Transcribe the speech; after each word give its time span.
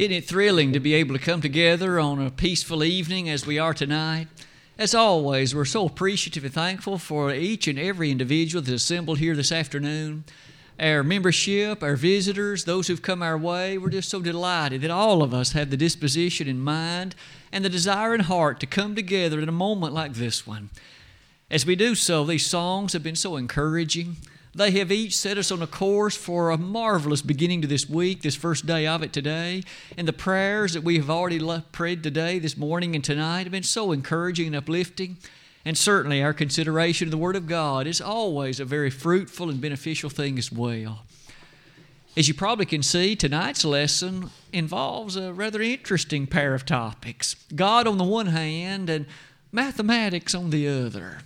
Isn't 0.00 0.12
it 0.12 0.24
thrilling 0.24 0.72
to 0.72 0.80
be 0.80 0.94
able 0.94 1.14
to 1.14 1.22
come 1.22 1.42
together 1.42 2.00
on 2.00 2.22
a 2.22 2.30
peaceful 2.30 2.82
evening 2.82 3.28
as 3.28 3.44
we 3.44 3.58
are 3.58 3.74
tonight? 3.74 4.28
As 4.78 4.94
always, 4.94 5.54
we're 5.54 5.66
so 5.66 5.84
appreciative 5.84 6.42
and 6.42 6.54
thankful 6.54 6.96
for 6.96 7.34
each 7.34 7.68
and 7.68 7.78
every 7.78 8.10
individual 8.10 8.62
that's 8.62 8.82
assembled 8.82 9.18
here 9.18 9.36
this 9.36 9.52
afternoon. 9.52 10.24
Our 10.80 11.02
membership, 11.02 11.82
our 11.82 11.96
visitors, 11.96 12.64
those 12.64 12.86
who've 12.86 13.02
come 13.02 13.22
our 13.22 13.36
way, 13.36 13.76
we're 13.76 13.90
just 13.90 14.08
so 14.08 14.22
delighted 14.22 14.80
that 14.80 14.90
all 14.90 15.22
of 15.22 15.34
us 15.34 15.52
have 15.52 15.68
the 15.68 15.76
disposition 15.76 16.48
in 16.48 16.60
mind 16.60 17.14
and 17.52 17.62
the 17.62 17.68
desire 17.68 18.14
in 18.14 18.20
heart 18.20 18.58
to 18.60 18.66
come 18.66 18.94
together 18.94 19.38
in 19.38 19.50
a 19.50 19.52
moment 19.52 19.92
like 19.92 20.14
this 20.14 20.46
one. 20.46 20.70
As 21.50 21.66
we 21.66 21.76
do 21.76 21.94
so, 21.94 22.24
these 22.24 22.46
songs 22.46 22.94
have 22.94 23.02
been 23.02 23.16
so 23.16 23.36
encouraging. 23.36 24.16
They 24.52 24.72
have 24.72 24.90
each 24.90 25.16
set 25.16 25.38
us 25.38 25.52
on 25.52 25.62
a 25.62 25.66
course 25.66 26.16
for 26.16 26.50
a 26.50 26.58
marvelous 26.58 27.22
beginning 27.22 27.62
to 27.62 27.68
this 27.68 27.88
week, 27.88 28.22
this 28.22 28.34
first 28.34 28.66
day 28.66 28.84
of 28.84 29.00
it 29.02 29.12
today. 29.12 29.62
And 29.96 30.08
the 30.08 30.12
prayers 30.12 30.72
that 30.72 30.82
we 30.82 30.96
have 30.96 31.08
already 31.08 31.40
prayed 31.70 32.02
today, 32.02 32.40
this 32.40 32.56
morning, 32.56 32.96
and 32.96 33.04
tonight 33.04 33.44
have 33.44 33.52
been 33.52 33.62
so 33.62 33.92
encouraging 33.92 34.48
and 34.48 34.56
uplifting. 34.56 35.18
And 35.64 35.78
certainly, 35.78 36.20
our 36.20 36.32
consideration 36.32 37.06
of 37.06 37.12
the 37.12 37.18
Word 37.18 37.36
of 37.36 37.46
God 37.46 37.86
is 37.86 38.00
always 38.00 38.58
a 38.58 38.64
very 38.64 38.90
fruitful 38.90 39.50
and 39.50 39.60
beneficial 39.60 40.10
thing 40.10 40.36
as 40.36 40.50
well. 40.50 41.02
As 42.16 42.26
you 42.26 42.34
probably 42.34 42.66
can 42.66 42.82
see, 42.82 43.14
tonight's 43.14 43.64
lesson 43.64 44.30
involves 44.52 45.14
a 45.14 45.32
rather 45.32 45.62
interesting 45.62 46.26
pair 46.26 46.54
of 46.54 46.66
topics 46.66 47.36
God 47.54 47.86
on 47.86 47.98
the 47.98 48.04
one 48.04 48.26
hand, 48.26 48.90
and 48.90 49.06
mathematics 49.52 50.34
on 50.34 50.50
the 50.50 50.66
other 50.66 51.18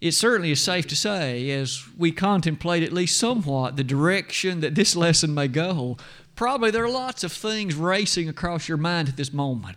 it 0.00 0.12
certainly 0.12 0.50
is 0.50 0.60
safe 0.60 0.86
to 0.88 0.96
say, 0.96 1.50
as 1.50 1.86
we 1.96 2.10
contemplate 2.10 2.82
at 2.82 2.92
least 2.92 3.18
somewhat 3.18 3.76
the 3.76 3.84
direction 3.84 4.60
that 4.60 4.74
this 4.74 4.96
lesson 4.96 5.34
may 5.34 5.46
go, 5.46 5.98
probably 6.34 6.70
there 6.70 6.84
are 6.84 6.90
lots 6.90 7.22
of 7.22 7.32
things 7.32 7.74
racing 7.74 8.28
across 8.28 8.66
your 8.66 8.78
mind 8.78 9.08
at 9.08 9.16
this 9.16 9.32
moment. 9.32 9.76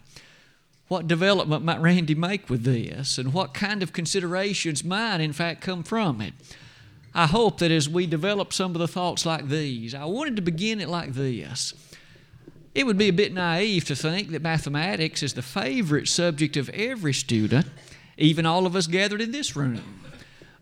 What 0.88 1.08
development 1.08 1.66
might 1.66 1.82
Randy 1.82 2.16
make 2.16 2.50
with 2.50 2.64
this, 2.64 3.18
and 3.18 3.34
what 3.34 3.54
kind 3.54 3.84
of 3.84 3.94
considerations 3.94 4.84
might, 4.84 5.20
in 5.20 5.34
fact, 5.34 5.62
come 5.62 5.84
from 5.84 6.22
it? 6.22 6.34
I 7.14 7.28
hope 7.28 7.60
that 7.60 7.72
as 7.72 7.90
we 7.90 8.08
develop 8.08 8.54
some 8.54 8.72
of 8.72 8.80
the 8.80 8.88
thoughts 8.88 9.26
like 9.26 9.50
these, 9.50 9.94
I 9.94 10.06
wanted 10.06 10.36
to 10.38 10.42
begin 10.42 10.80
it 10.82 10.90
like 10.90 11.14
this. 11.14 11.74
It 12.74 12.86
would 12.86 12.98
be 12.98 13.10
a 13.10 13.14
bit 13.14 13.34
naive 13.34 13.86
to 13.86 13.96
think 13.96 14.32
that 14.32 14.42
mathematics 14.42 15.22
is 15.22 15.34
the 15.34 15.42
favorite 15.42 16.08
subject 16.08 16.58
of 16.58 16.70
every 16.70 17.14
student, 17.14 17.68
even 18.18 18.46
all 18.46 18.66
of 18.66 18.76
us 18.76 18.88
gathered 18.88 19.22
in 19.22 19.32
this 19.32 19.56
room. 19.56 20.00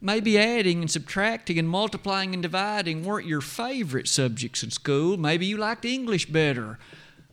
Maybe 0.03 0.37
adding 0.37 0.81
and 0.81 0.89
subtracting 0.89 1.59
and 1.59 1.69
multiplying 1.69 2.33
and 2.33 2.41
dividing 2.41 3.05
weren't 3.05 3.27
your 3.27 3.41
favorite 3.41 4.07
subjects 4.07 4.63
in 4.63 4.71
school. 4.71 5.15
Maybe 5.15 5.45
you 5.45 5.57
liked 5.57 5.85
English 5.85 6.25
better. 6.25 6.79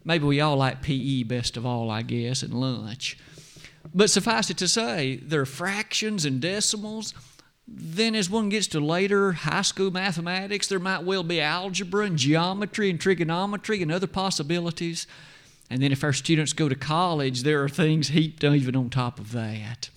Maybe 0.05 0.27
we 0.27 0.41
all 0.41 0.57
like 0.57 0.83
PE 0.83 1.23
best 1.23 1.57
of 1.57 1.65
all, 1.65 1.91
I 1.91 2.03
guess, 2.03 2.43
and 2.43 2.53
lunch. 2.53 3.17
But 3.95 4.11
suffice 4.11 4.51
it 4.51 4.59
to 4.59 4.69
say, 4.69 5.17
there 5.17 5.41
are 5.41 5.47
fractions 5.47 6.27
and 6.27 6.43
decimals. 6.43 7.15
Then, 7.67 8.15
as 8.15 8.31
one 8.31 8.49
gets 8.49 8.67
to 8.69 8.81
later 8.81 9.33
high 9.33 9.63
school 9.63 9.91
mathematics, 9.91 10.69
there 10.69 10.79
might 10.79 11.05
well 11.05 11.23
be 11.23 11.41
algebra 11.41 12.05
and 12.05 12.19
geometry 12.19 12.91
and 12.91 13.01
trigonometry 13.01 13.83
and 13.83 13.93
other 13.93 14.07
possibilities. 14.07 15.07
And 15.71 15.83
then, 15.83 15.93
if 15.93 16.05
our 16.05 16.15
students 16.15 16.53
go 16.53 16.69
to 16.69 16.75
college, 16.75 17.43
there 17.43 17.63
are 17.63 17.69
things 17.69 18.09
heaped 18.09 18.45
even 18.45 18.77
on 18.77 18.91
top 18.91 19.19
of 19.19 19.33
that. 19.33 19.91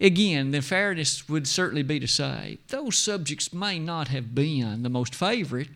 Again, 0.00 0.50
the 0.50 0.62
fairness 0.62 1.28
would 1.28 1.46
certainly 1.46 1.82
be 1.82 2.00
to 2.00 2.08
say 2.08 2.58
those 2.68 2.96
subjects 2.96 3.52
may 3.52 3.78
not 3.78 4.08
have 4.08 4.34
been 4.34 4.82
the 4.82 4.88
most 4.88 5.14
favorite, 5.14 5.68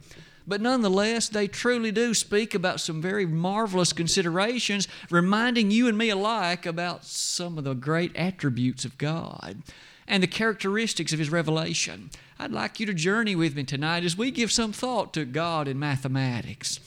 but 0.47 0.61
nonetheless, 0.61 1.29
they 1.29 1.47
truly 1.47 1.91
do 1.91 2.15
speak 2.15 2.55
about 2.55 2.81
some 2.81 3.01
very 3.01 3.27
marvelous 3.27 3.93
considerations, 3.93 4.89
reminding 5.11 5.71
you 5.71 5.89
and 5.89 5.97
me 5.97 6.11
alike 6.11 6.67
about 6.67 7.05
some 7.05 7.57
of 7.57 7.65
the 7.65 7.75
great 7.75 8.15
attributes 8.17 8.85
of 8.85 8.99
God 8.99 9.63
and 10.07 10.23
the 10.23 10.27
characteristics 10.27 11.13
of 11.13 11.19
His 11.19 11.31
revelation. 11.31 12.11
I'd 12.39 12.53
like 12.53 12.81
you 12.81 12.87
to 12.87 12.95
journey 12.95 13.35
with 13.35 13.57
me 13.57 13.65
tonight 13.65 14.05
as 14.05 14.19
we 14.19 14.31
give 14.31 14.53
some 14.53 14.73
thought 14.73 15.15
to 15.15 15.25
God 15.25 15.69
in 15.69 15.79
mathematics. 15.79 16.81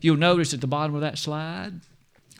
You'll 0.00 0.16
notice 0.16 0.54
at 0.54 0.60
the 0.60 0.66
bottom 0.66 0.94
of 0.94 1.00
that 1.00 1.18
slide, 1.18 1.80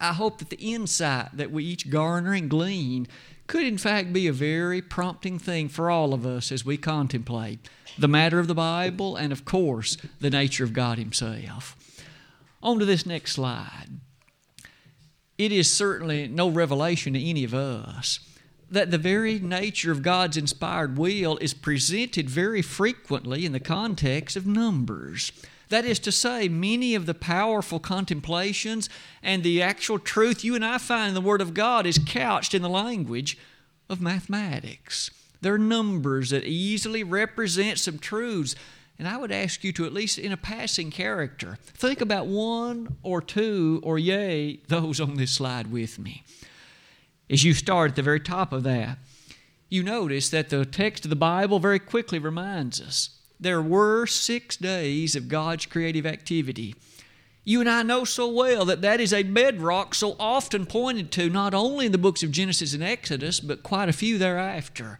I 0.00 0.12
hope 0.12 0.38
that 0.38 0.48
the 0.48 0.56
insight 0.56 1.36
that 1.36 1.50
we 1.50 1.64
each 1.64 1.90
garner 1.90 2.32
and 2.32 2.48
glean 2.48 3.08
could 3.48 3.64
in 3.64 3.78
fact 3.78 4.12
be 4.12 4.28
a 4.28 4.32
very 4.32 4.80
prompting 4.80 5.38
thing 5.38 5.68
for 5.68 5.90
all 5.90 6.14
of 6.14 6.24
us 6.24 6.52
as 6.52 6.64
we 6.64 6.76
contemplate 6.76 7.68
the 7.98 8.06
matter 8.06 8.38
of 8.38 8.46
the 8.46 8.54
Bible 8.54 9.16
and, 9.16 9.32
of 9.32 9.44
course, 9.44 9.96
the 10.20 10.30
nature 10.30 10.62
of 10.62 10.72
God 10.72 10.98
Himself. 10.98 11.76
On 12.62 12.78
to 12.78 12.84
this 12.84 13.04
next 13.04 13.32
slide. 13.32 13.88
It 15.36 15.50
is 15.50 15.72
certainly 15.72 16.28
no 16.28 16.48
revelation 16.48 17.14
to 17.14 17.20
any 17.20 17.42
of 17.42 17.54
us 17.54 18.20
that 18.70 18.90
the 18.90 18.98
very 18.98 19.38
nature 19.38 19.90
of 19.90 20.02
God's 20.02 20.36
inspired 20.36 20.98
will 20.98 21.38
is 21.38 21.54
presented 21.54 22.28
very 22.28 22.60
frequently 22.60 23.46
in 23.46 23.52
the 23.52 23.60
context 23.60 24.36
of 24.36 24.46
numbers. 24.46 25.32
That 25.68 25.84
is 25.84 25.98
to 26.00 26.12
say, 26.12 26.48
many 26.48 26.94
of 26.94 27.06
the 27.06 27.14
powerful 27.14 27.78
contemplations 27.78 28.88
and 29.22 29.42
the 29.42 29.62
actual 29.62 29.98
truth 29.98 30.42
you 30.44 30.54
and 30.54 30.64
I 30.64 30.78
find 30.78 31.08
in 31.08 31.14
the 31.14 31.20
Word 31.20 31.40
of 31.40 31.54
God 31.54 31.86
is 31.86 31.98
couched 31.98 32.54
in 32.54 32.62
the 32.62 32.68
language 32.68 33.36
of 33.90 34.00
mathematics. 34.00 35.10
There 35.40 35.54
are 35.54 35.58
numbers 35.58 36.30
that 36.30 36.44
easily 36.44 37.02
represent 37.02 37.78
some 37.78 37.98
truths. 37.98 38.54
And 38.98 39.06
I 39.06 39.16
would 39.16 39.30
ask 39.30 39.62
you 39.62 39.72
to, 39.74 39.84
at 39.84 39.92
least 39.92 40.18
in 40.18 40.32
a 40.32 40.36
passing 40.36 40.90
character, 40.90 41.56
think 41.62 42.00
about 42.00 42.26
one 42.26 42.96
or 43.04 43.20
two, 43.20 43.80
or 43.84 43.96
yea, 43.98 44.58
those 44.66 45.00
on 45.00 45.14
this 45.14 45.30
slide 45.30 45.70
with 45.70 46.00
me. 46.00 46.24
As 47.30 47.44
you 47.44 47.54
start 47.54 47.90
at 47.90 47.96
the 47.96 48.02
very 48.02 48.18
top 48.18 48.52
of 48.52 48.64
that, 48.64 48.98
you 49.68 49.84
notice 49.84 50.30
that 50.30 50.48
the 50.48 50.64
text 50.64 51.04
of 51.04 51.10
the 51.10 51.16
Bible 51.16 51.60
very 51.60 51.78
quickly 51.78 52.18
reminds 52.18 52.80
us 52.80 53.10
there 53.40 53.62
were 53.62 54.06
six 54.06 54.56
days 54.56 55.14
of 55.14 55.28
God's 55.28 55.66
creative 55.66 56.06
activity. 56.06 56.74
You 57.44 57.60
and 57.60 57.70
I 57.70 57.82
know 57.82 58.04
so 58.04 58.28
well 58.28 58.64
that 58.66 58.82
that 58.82 59.00
is 59.00 59.12
a 59.12 59.22
bedrock 59.22 59.94
so 59.94 60.16
often 60.18 60.66
pointed 60.66 61.10
to 61.12 61.30
not 61.30 61.54
only 61.54 61.86
in 61.86 61.92
the 61.92 61.98
books 61.98 62.22
of 62.22 62.30
Genesis 62.30 62.74
and 62.74 62.82
Exodus, 62.82 63.40
but 63.40 63.62
quite 63.62 63.88
a 63.88 63.94
few 63.94 64.18
thereafter. 64.18 64.98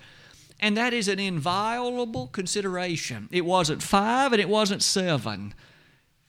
And 0.60 0.76
that 0.76 0.92
is 0.92 1.08
an 1.08 1.18
inviolable 1.18 2.28
consideration. 2.28 3.28
It 3.30 3.44
wasn't 3.44 3.82
five 3.82 4.32
and 4.32 4.40
it 4.40 4.48
wasn't 4.48 4.82
seven, 4.82 5.54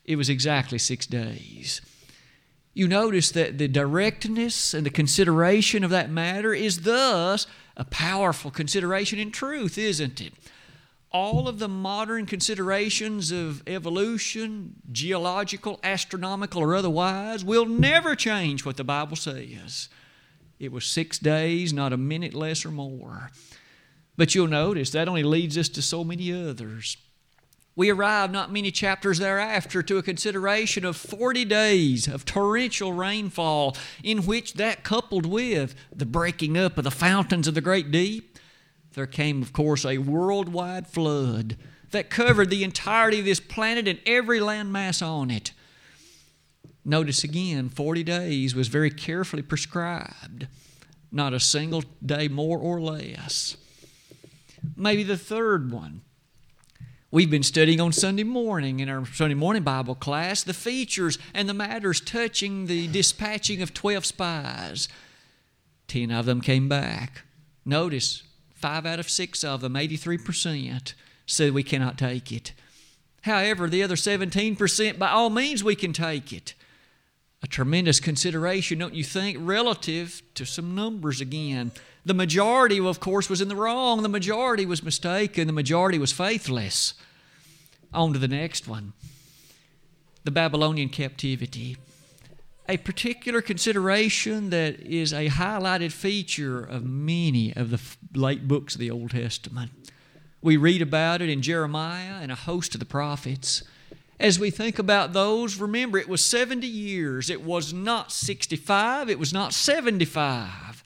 it 0.03 0.17
was 0.17 0.29
exactly 0.29 0.77
six 0.77 1.05
days. 1.05 1.81
You 2.73 2.87
notice 2.87 3.31
that 3.31 3.57
the 3.57 3.67
directness 3.67 4.73
and 4.73 4.85
the 4.85 4.91
consideration 4.91 5.83
of 5.83 5.89
that 5.89 6.09
matter 6.09 6.53
is 6.53 6.81
thus 6.81 7.47
a 7.75 7.85
powerful 7.85 8.51
consideration 8.51 9.19
in 9.19 9.31
truth, 9.31 9.77
isn't 9.77 10.21
it? 10.21 10.33
All 11.11 11.47
of 11.47 11.59
the 11.59 11.67
modern 11.67 12.25
considerations 12.25 13.31
of 13.31 13.63
evolution, 13.67 14.75
geological, 14.91 15.79
astronomical, 15.83 16.61
or 16.61 16.75
otherwise, 16.75 17.43
will 17.43 17.65
never 17.65 18.15
change 18.15 18.63
what 18.63 18.77
the 18.77 18.83
Bible 18.83 19.15
says. 19.15 19.89
It 20.59 20.71
was 20.71 20.85
six 20.85 21.17
days, 21.17 21.73
not 21.73 21.93
a 21.93 21.97
minute 21.97 22.33
less 22.33 22.65
or 22.65 22.71
more. 22.71 23.31
But 24.17 24.35
you'll 24.35 24.47
notice 24.47 24.91
that 24.91 25.07
only 25.07 25.23
leads 25.23 25.57
us 25.57 25.69
to 25.69 25.81
so 25.81 26.03
many 26.03 26.31
others. 26.31 26.97
We 27.75 27.89
arrive 27.89 28.29
not 28.29 28.51
many 28.51 28.71
chapters 28.71 29.19
thereafter 29.19 29.81
to 29.81 29.97
a 29.97 30.03
consideration 30.03 30.83
of 30.83 30.97
40 30.97 31.45
days 31.45 32.07
of 32.09 32.25
torrential 32.25 32.91
rainfall, 32.91 33.77
in 34.03 34.25
which 34.25 34.55
that 34.55 34.83
coupled 34.83 35.25
with 35.25 35.75
the 35.95 36.05
breaking 36.05 36.57
up 36.57 36.77
of 36.77 36.83
the 36.83 36.91
fountains 36.91 37.47
of 37.47 37.53
the 37.53 37.61
great 37.61 37.89
deep, 37.89 38.37
there 38.99 39.07
came, 39.07 39.41
of 39.41 39.53
course, 39.53 39.85
a 39.85 39.97
worldwide 39.97 40.85
flood 40.85 41.55
that 41.91 42.09
covered 42.09 42.49
the 42.49 42.65
entirety 42.65 43.19
of 43.19 43.25
this 43.25 43.39
planet 43.39 43.87
and 43.87 43.97
every 44.05 44.41
landmass 44.41 45.01
on 45.01 45.31
it. 45.31 45.53
Notice 46.83 47.23
again, 47.23 47.69
40 47.69 48.03
days 48.03 48.53
was 48.53 48.68
very 48.68 48.91
carefully 48.91 49.41
prescribed, 49.41 50.47
not 51.13 51.33
a 51.33 51.39
single 51.39 51.81
day 52.06 52.27
more 52.27 52.57
or 52.57 52.81
less. 52.81 53.56
Maybe 54.75 55.03
the 55.03 55.15
third 55.15 55.71
one. 55.71 56.01
We've 57.09 57.31
been 57.31 57.41
studying 57.41 57.79
on 57.79 57.94
Sunday 57.94 58.25
morning 58.25 58.81
in 58.81 58.89
our 58.89 59.06
Sunday 59.06 59.33
morning 59.33 59.63
Bible 59.63 59.95
class 59.95 60.44
the 60.44 60.53
features 60.53 61.18
and 61.33 61.47
the 61.47 61.53
matters 61.53 62.01
touching 62.01 62.65
the 62.65 62.89
dispatching 62.89 63.62
of 63.62 63.74
12 63.74 64.06
spies. 64.06 64.89
Ten 65.88 66.12
of 66.12 66.25
them 66.25 66.41
came 66.41 66.68
back. 66.68 67.21
Notice, 67.63 68.24
Five 68.59 68.85
out 68.85 69.00
of 69.00 69.09
six 69.09 69.44
of 69.44 69.61
them, 69.61 69.75
83%, 69.75 70.94
said 71.25 71.53
we 71.53 71.63
cannot 71.63 71.97
take 71.97 72.29
it. 72.29 72.51
However, 73.21 73.69
the 73.69 73.81
other 73.83 73.95
17%, 73.95 75.00
by 75.00 75.09
all 75.09 75.29
means, 75.29 75.63
we 75.63 75.75
can 75.75 75.94
take 75.94 76.33
it. 76.33 76.56
A 77.41 77.47
tremendous 77.47 78.01
consideration, 78.01 78.79
don't 78.79 78.94
you 78.94 79.03
think, 79.06 79.38
relative 79.39 80.21
to 80.33 80.45
some 80.45 80.75
numbers 80.75 81.21
again. 81.21 81.71
The 82.06 82.13
majority, 82.13 82.81
of 82.81 83.00
course, 83.00 83.29
was 83.29 83.39
in 83.39 83.47
the 83.47 83.56
wrong. 83.56 84.03
The 84.03 84.09
majority 84.09 84.65
was 84.65 84.83
mistaken. 84.83 85.47
The 85.47 85.53
majority 85.53 85.97
was 85.97 86.12
faithless. 86.12 86.95
On 87.94 88.12
to 88.12 88.19
the 88.19 88.27
next 88.27 88.67
one. 88.67 88.91
the 90.25 90.31
Babylonian 90.31 90.89
captivity. 90.89 91.77
A 92.69 92.77
particular 92.77 93.42
consideration 93.42 94.51
that 94.51 94.80
is 94.80 95.12
a 95.12 95.27
highlighted 95.27 95.92
feature 95.92 96.63
of 96.63 96.86
many 96.86 97.51
of 97.56 97.71
the 97.71 97.81
late 98.13 98.48
books 98.48 98.75
of 98.75 98.80
the 98.80 98.92
Old 98.92 99.10
Testament. 99.10 99.71
We 100.39 100.56
read 100.56 100.83
about 100.83 101.24
it 101.24 101.30
in 101.30 101.42
Jeremiah 101.42 102.19
and 102.21 102.31
a 102.31 102.36
host 102.36 102.75
of 102.75 102.80
the 102.80 102.86
prophets. 102.86 103.63
As 104.19 104.38
we 104.38 104.51
think 104.51 104.77
about 104.77 105.13
those, 105.13 105.57
remember 105.57 105.98
it 105.98 106.07
was 106.07 106.24
70 106.24 106.68
years. 106.68 107.31
It 107.31 107.42
was 107.42 107.74
not 107.74 108.12
65, 108.12 109.10
it 109.10 109.18
was 109.18 109.33
not 109.33 109.51
75 109.51 110.83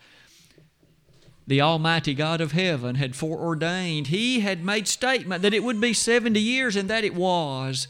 the 1.46 1.62
Almighty 1.62 2.14
God 2.14 2.42
of 2.42 2.54
heaven 2.54 2.96
had 2.96 3.16
foreordained. 3.16 4.08
He 4.08 4.40
had 4.40 4.64
made 4.64 4.88
statement 4.88 5.42
that 5.42 5.54
it 5.54 5.64
would 5.64 5.82
be 5.82 5.94
70 5.94 6.40
years, 6.40 6.76
and 6.76 6.90
that 6.90 7.04
it 7.04 7.16
was. 7.16 7.88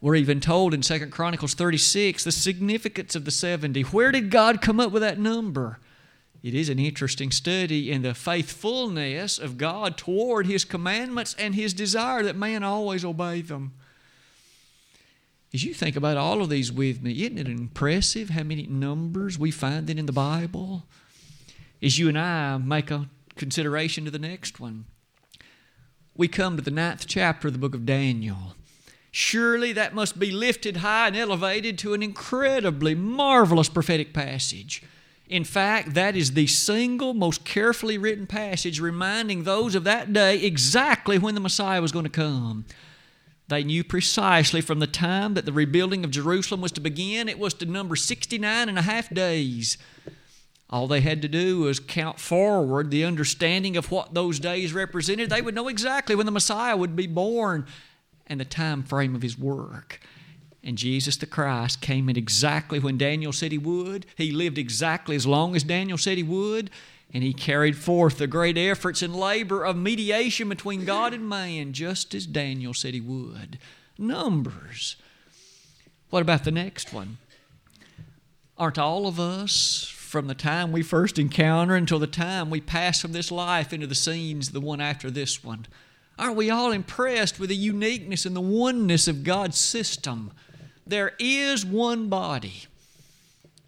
We're 0.00 0.16
even 0.16 0.40
told 0.40 0.74
in 0.74 0.82
2 0.82 1.06
Chronicles 1.06 1.54
36 1.54 2.24
the 2.24 2.32
significance 2.32 3.16
of 3.16 3.24
the 3.24 3.30
70. 3.30 3.82
Where 3.82 4.12
did 4.12 4.30
God 4.30 4.60
come 4.60 4.78
up 4.78 4.92
with 4.92 5.02
that 5.02 5.18
number? 5.18 5.78
It 6.42 6.54
is 6.54 6.68
an 6.68 6.78
interesting 6.78 7.30
study 7.30 7.90
in 7.90 8.02
the 8.02 8.14
faithfulness 8.14 9.38
of 9.38 9.58
God 9.58 9.96
toward 9.96 10.46
His 10.46 10.64
commandments 10.64 11.34
and 11.38 11.54
His 11.54 11.74
desire 11.74 12.22
that 12.22 12.36
man 12.36 12.62
always 12.62 13.04
obey 13.04 13.40
them. 13.40 13.72
As 15.54 15.64
you 15.64 15.72
think 15.72 15.96
about 15.96 16.16
all 16.18 16.42
of 16.42 16.50
these 16.50 16.70
with 16.70 17.02
me, 17.02 17.24
isn't 17.24 17.38
it 17.38 17.48
impressive 17.48 18.30
how 18.30 18.42
many 18.42 18.66
numbers 18.66 19.38
we 19.38 19.50
find 19.50 19.88
in 19.88 20.04
the 20.04 20.12
Bible? 20.12 20.84
as 21.82 21.98
you 21.98 22.08
and 22.08 22.18
I 22.18 22.56
make 22.58 22.90
a 22.90 23.08
consideration 23.36 24.04
to 24.04 24.10
the 24.10 24.18
next 24.18 24.60
one. 24.60 24.86
We 26.16 26.28
come 26.28 26.56
to 26.56 26.62
the 26.62 26.70
ninth 26.70 27.06
chapter 27.06 27.48
of 27.48 27.54
the 27.54 27.60
book 27.60 27.74
of 27.74 27.84
Daniel. 27.84 28.54
Surely 29.18 29.72
that 29.72 29.94
must 29.94 30.18
be 30.18 30.30
lifted 30.30 30.76
high 30.76 31.06
and 31.06 31.16
elevated 31.16 31.78
to 31.78 31.94
an 31.94 32.02
incredibly 32.02 32.94
marvelous 32.94 33.70
prophetic 33.70 34.12
passage. 34.12 34.82
In 35.26 35.42
fact, 35.42 35.94
that 35.94 36.14
is 36.14 36.34
the 36.34 36.46
single 36.46 37.14
most 37.14 37.42
carefully 37.42 37.96
written 37.96 38.26
passage 38.26 38.78
reminding 38.78 39.44
those 39.44 39.74
of 39.74 39.84
that 39.84 40.12
day 40.12 40.44
exactly 40.44 41.16
when 41.16 41.34
the 41.34 41.40
Messiah 41.40 41.80
was 41.80 41.92
going 41.92 42.04
to 42.04 42.10
come. 42.10 42.66
They 43.48 43.64
knew 43.64 43.82
precisely 43.84 44.60
from 44.60 44.80
the 44.80 44.86
time 44.86 45.32
that 45.32 45.46
the 45.46 45.52
rebuilding 45.52 46.04
of 46.04 46.10
Jerusalem 46.10 46.60
was 46.60 46.72
to 46.72 46.82
begin, 46.82 47.26
it 47.26 47.38
was 47.38 47.54
to 47.54 47.64
number 47.64 47.96
69 47.96 48.68
and 48.68 48.78
a 48.78 48.82
half 48.82 49.08
days. 49.08 49.78
All 50.68 50.86
they 50.86 51.00
had 51.00 51.22
to 51.22 51.28
do 51.28 51.60
was 51.60 51.80
count 51.80 52.20
forward 52.20 52.90
the 52.90 53.06
understanding 53.06 53.78
of 53.78 53.90
what 53.90 54.12
those 54.12 54.38
days 54.38 54.74
represented. 54.74 55.30
They 55.30 55.40
would 55.40 55.54
know 55.54 55.68
exactly 55.68 56.14
when 56.14 56.26
the 56.26 56.32
Messiah 56.32 56.76
would 56.76 56.94
be 56.94 57.06
born 57.06 57.64
and 58.26 58.40
the 58.40 58.44
time 58.44 58.82
frame 58.82 59.14
of 59.14 59.22
his 59.22 59.38
work. 59.38 60.00
And 60.62 60.76
Jesus 60.76 61.16
the 61.16 61.26
Christ 61.26 61.80
came 61.80 62.08
in 62.08 62.16
exactly 62.16 62.80
when 62.80 62.98
Daniel 62.98 63.32
said 63.32 63.52
he 63.52 63.58
would. 63.58 64.04
He 64.16 64.32
lived 64.32 64.58
exactly 64.58 65.14
as 65.14 65.26
long 65.26 65.54
as 65.54 65.62
Daniel 65.62 65.96
said 65.96 66.16
he 66.16 66.24
would. 66.24 66.70
And 67.14 67.22
he 67.22 67.32
carried 67.32 67.76
forth 67.76 68.18
the 68.18 68.26
great 68.26 68.58
efforts 68.58 69.00
and 69.00 69.14
labor 69.14 69.64
of 69.64 69.76
mediation 69.76 70.48
between 70.48 70.84
God 70.84 71.14
and 71.14 71.28
man, 71.28 71.72
just 71.72 72.14
as 72.14 72.26
Daniel 72.26 72.74
said 72.74 72.94
he 72.94 73.00
would. 73.00 73.60
Numbers. 73.96 74.96
What 76.10 76.22
about 76.22 76.42
the 76.42 76.50
next 76.50 76.92
one? 76.92 77.18
Aren't 78.58 78.78
all 78.78 79.06
of 79.06 79.20
us 79.20 79.86
from 79.88 80.26
the 80.26 80.34
time 80.34 80.72
we 80.72 80.82
first 80.82 81.18
encounter 81.18 81.76
until 81.76 81.98
the 81.98 82.06
time 82.06 82.50
we 82.50 82.60
pass 82.60 83.00
from 83.00 83.12
this 83.12 83.30
life 83.30 83.72
into 83.72 83.86
the 83.86 83.94
scenes, 83.94 84.50
the 84.50 84.60
one 84.60 84.80
after 84.80 85.10
this 85.10 85.44
one. 85.44 85.66
Aren't 86.18 86.36
we 86.36 86.50
all 86.50 86.72
impressed 86.72 87.38
with 87.38 87.50
the 87.50 87.56
uniqueness 87.56 88.24
and 88.24 88.34
the 88.34 88.40
oneness 88.40 89.06
of 89.06 89.24
God's 89.24 89.58
system? 89.58 90.32
There 90.86 91.12
is 91.18 91.64
one 91.64 92.08
body. 92.08 92.64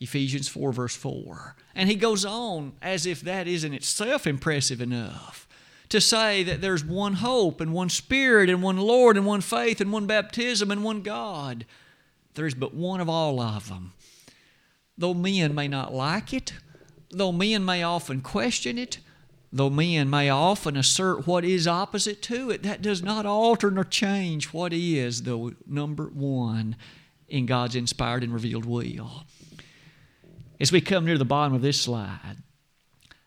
Ephesians 0.01 0.49
4, 0.49 0.73
verse 0.73 0.97
4. 0.97 1.57
And 1.75 1.89
he 1.89 1.95
goes 1.97 2.25
on 2.25 2.73
as 2.81 3.07
if 3.07 3.21
that 3.23 3.47
isn't 3.47 3.75
itself 3.75 4.27
impressive 4.27 4.81
enough 4.81 5.47
to 5.89 6.01
say 6.01 6.43
that 6.43 6.61
there's 6.61 6.85
one 6.85 7.15
hope 7.15 7.61
and 7.61 7.73
one 7.73 7.89
Spirit 7.89 8.51
and 8.51 8.63
one 8.63 8.77
Lord 8.77 9.17
and 9.17 9.27
one 9.27 9.41
faith 9.41 9.81
and 9.81 9.93
one 9.93 10.07
baptism 10.07 10.71
and 10.71 10.85
one 10.85 11.03
God. 11.03 11.67
There 12.35 12.47
is 12.47 12.55
but 12.55 12.75
one 12.75 13.01
of 13.01 13.09
all 13.09 13.41
of 13.41 13.69
them. 13.69 13.93
Though 14.97 15.15
men 15.15 15.55
may 15.55 15.69
not 15.69 15.95
like 15.95 16.33
it, 16.33 16.53
though 17.11 17.33
men 17.33 17.65
may 17.65 17.83
often 17.83 18.21
question 18.21 18.79
it, 18.79 18.99
though 19.53 19.71
men 19.71 20.11
may 20.11 20.29
often 20.29 20.77
assert 20.77 21.27
what 21.27 21.45
is 21.45 21.67
opposite 21.67 22.23
to 22.23 22.51
it, 22.51 22.63
that 22.63 22.83
does 22.83 23.03
not 23.03 23.27
alter 23.27 23.71
nor 23.71 23.85
change 23.85 24.47
what 24.53 24.73
is 24.73 25.23
the 25.23 25.55
number 25.67 26.07
one 26.07 26.77
in 27.29 27.47
God's 27.47 27.77
inspired 27.77 28.23
and 28.23 28.33
revealed 28.33 28.65
will. 28.65 29.25
As 30.61 30.73
we 30.73 30.81
come 30.81 31.05
near 31.05 31.19
the 31.19 31.25
bottom 31.25 31.55
of 31.55 31.63
this 31.63 31.81
slide, 31.81 32.37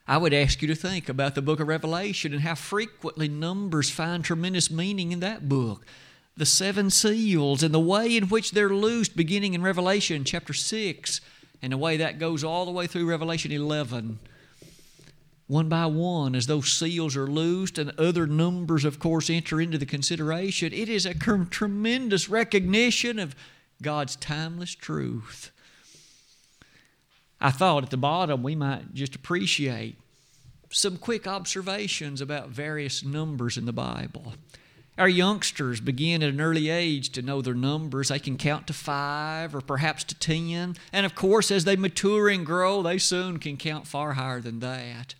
I 0.07 0.17
would 0.17 0.33
ask 0.33 0.61
you 0.61 0.67
to 0.67 0.75
think 0.75 1.07
about 1.07 1.35
the 1.35 1.41
book 1.41 1.59
of 1.59 1.67
Revelation 1.67 2.33
and 2.33 2.41
how 2.41 2.55
frequently 2.55 3.29
numbers 3.29 3.89
find 3.89 4.23
tremendous 4.23 4.69
meaning 4.69 5.11
in 5.11 5.21
that 5.21 5.47
book. 5.47 5.85
The 6.35 6.45
seven 6.45 6.89
seals 6.89 7.63
and 7.63 7.73
the 7.73 7.79
way 7.79 8.17
in 8.17 8.27
which 8.27 8.51
they're 8.51 8.69
loosed, 8.69 9.15
beginning 9.15 9.53
in 9.53 9.61
Revelation 9.61 10.23
chapter 10.23 10.53
6 10.53 11.21
and 11.61 11.71
the 11.71 11.77
way 11.77 11.97
that 11.97 12.19
goes 12.19 12.43
all 12.43 12.65
the 12.65 12.71
way 12.71 12.87
through 12.87 13.09
Revelation 13.09 13.51
11. 13.51 14.19
One 15.51 15.67
by 15.67 15.85
one, 15.87 16.33
as 16.33 16.47
those 16.47 16.71
seals 16.71 17.17
are 17.17 17.27
loosed 17.27 17.77
and 17.77 17.91
other 17.99 18.25
numbers, 18.25 18.85
of 18.85 18.99
course, 18.99 19.29
enter 19.29 19.59
into 19.59 19.77
the 19.77 19.85
consideration, 19.85 20.71
it 20.71 20.87
is 20.87 21.05
a 21.05 21.13
tremendous 21.13 22.29
recognition 22.29 23.19
of 23.19 23.35
God's 23.81 24.15
timeless 24.15 24.73
truth. 24.73 25.51
I 27.41 27.51
thought 27.51 27.83
at 27.83 27.89
the 27.89 27.97
bottom 27.97 28.43
we 28.43 28.55
might 28.55 28.93
just 28.93 29.13
appreciate 29.13 29.97
some 30.69 30.95
quick 30.95 31.27
observations 31.27 32.21
about 32.21 32.47
various 32.47 33.03
numbers 33.03 33.57
in 33.57 33.65
the 33.65 33.73
Bible. 33.73 34.35
Our 34.97 35.09
youngsters 35.09 35.81
begin 35.81 36.23
at 36.23 36.29
an 36.29 36.39
early 36.39 36.69
age 36.69 37.09
to 37.09 37.21
know 37.21 37.41
their 37.41 37.53
numbers. 37.53 38.07
They 38.07 38.19
can 38.19 38.37
count 38.37 38.67
to 38.67 38.73
five 38.73 39.53
or 39.53 39.59
perhaps 39.59 40.05
to 40.05 40.15
ten. 40.15 40.77
And 40.93 41.05
of 41.05 41.13
course, 41.13 41.51
as 41.51 41.65
they 41.65 41.75
mature 41.75 42.29
and 42.29 42.45
grow, 42.45 42.81
they 42.81 42.97
soon 42.97 43.37
can 43.37 43.57
count 43.57 43.85
far 43.85 44.13
higher 44.13 44.39
than 44.39 44.61
that. 44.61 45.13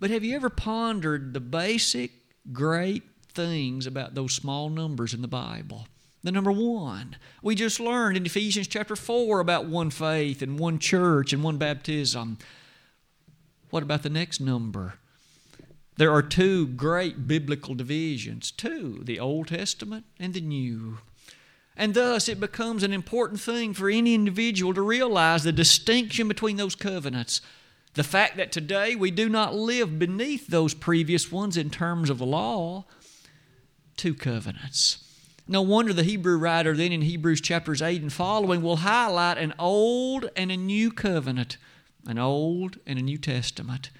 But 0.00 0.10
have 0.10 0.24
you 0.24 0.36
ever 0.36 0.50
pondered 0.50 1.34
the 1.34 1.40
basic, 1.40 2.12
great 2.52 3.02
things 3.32 3.86
about 3.86 4.14
those 4.14 4.34
small 4.34 4.68
numbers 4.68 5.12
in 5.12 5.22
the 5.22 5.28
Bible? 5.28 5.88
The 6.22 6.32
number 6.32 6.52
one, 6.52 7.16
we 7.42 7.54
just 7.54 7.80
learned 7.80 8.16
in 8.16 8.26
Ephesians 8.26 8.66
chapter 8.66 8.96
4 8.96 9.40
about 9.40 9.66
one 9.66 9.90
faith 9.90 10.42
and 10.42 10.58
one 10.58 10.78
church 10.78 11.32
and 11.32 11.42
one 11.42 11.58
baptism. 11.58 12.38
What 13.70 13.82
about 13.82 14.02
the 14.02 14.10
next 14.10 14.40
number? 14.40 14.94
There 15.96 16.12
are 16.12 16.22
two 16.22 16.68
great 16.68 17.26
biblical 17.26 17.74
divisions 17.74 18.52
two, 18.52 19.00
the 19.02 19.18
Old 19.18 19.48
Testament 19.48 20.06
and 20.18 20.32
the 20.32 20.40
New. 20.40 20.98
And 21.76 21.94
thus, 21.94 22.28
it 22.28 22.40
becomes 22.40 22.82
an 22.82 22.92
important 22.92 23.40
thing 23.40 23.74
for 23.74 23.88
any 23.88 24.14
individual 24.14 24.74
to 24.74 24.82
realize 24.82 25.44
the 25.44 25.52
distinction 25.52 26.26
between 26.26 26.56
those 26.56 26.74
covenants. 26.74 27.40
The 27.94 28.04
fact 28.04 28.36
that 28.36 28.52
today 28.52 28.94
we 28.94 29.10
do 29.10 29.28
not 29.28 29.54
live 29.54 29.98
beneath 29.98 30.46
those 30.46 30.74
previous 30.74 31.32
ones 31.32 31.56
in 31.56 31.70
terms 31.70 32.10
of 32.10 32.18
the 32.18 32.26
law. 32.26 32.84
Two 33.96 34.14
covenants. 34.14 35.04
No 35.48 35.62
wonder 35.62 35.94
the 35.94 36.02
Hebrew 36.02 36.36
writer 36.36 36.76
then 36.76 36.92
in 36.92 37.00
Hebrews 37.00 37.40
chapters 37.40 37.80
8 37.80 38.02
and 38.02 38.12
following 38.12 38.62
will 38.62 38.76
highlight 38.76 39.38
an 39.38 39.54
old 39.58 40.28
and 40.36 40.52
a 40.52 40.56
new 40.56 40.92
covenant, 40.92 41.56
an 42.06 42.18
old 42.18 42.78
and 42.86 42.98
a 42.98 43.02
New 43.02 43.16
Testament. 43.16 43.90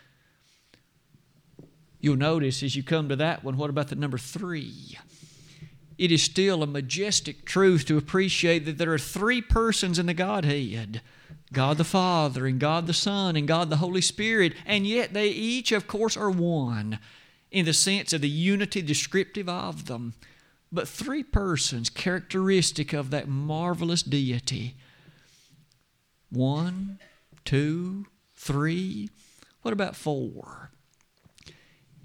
You'll 2.01 2.17
notice 2.17 2.63
as 2.63 2.77
you 2.77 2.83
come 2.83 3.09
to 3.09 3.17
that 3.17 3.43
one, 3.43 3.57
what 3.57 3.71
about 3.71 3.89
the 3.89 3.97
number 3.97 4.19
three? 4.19 4.99
It 5.97 6.13
is 6.13 6.23
still 6.23 6.63
a 6.63 6.67
majestic 6.67 7.45
truth 7.45 7.87
to 7.87 7.97
appreciate 7.97 8.67
that 8.67 8.79
there 8.79 8.93
are 8.93 8.99
three 8.99 9.43
persons 9.43 9.99
in 9.99 10.07
the 10.07 10.15
Godhead 10.15 11.01
God 11.53 11.79
the 11.79 11.85
Father, 11.85 12.47
and 12.47 12.61
God 12.61 12.87
the 12.87 12.95
Son, 12.95 13.37
and 13.37 13.49
God 13.49 13.71
the 13.71 13.77
Holy 13.77 14.01
Spirit, 14.01 14.55
and 14.67 14.87
yet 14.87 15.13
they 15.13 15.29
each, 15.29 15.73
of 15.73 15.87
course, 15.87 16.17
are 16.17 16.31
one 16.31 16.99
in 17.51 17.65
the 17.65 17.73
sense 17.73 18.13
of 18.13 18.21
the 18.21 18.29
unity 18.29 18.83
descriptive 18.83 19.49
of 19.49 19.87
them. 19.87 20.15
But 20.71 20.89
three 20.89 21.23
persons 21.23 21.89
characteristic 21.89 22.93
of 22.93 23.11
that 23.11 23.29
marvelous 23.29 24.03
deity. 24.03 24.77
One, 26.31 26.99
two, 27.45 28.07
three. 28.37 29.09
What 29.63 29.73
about 29.73 29.97
four? 29.97 30.71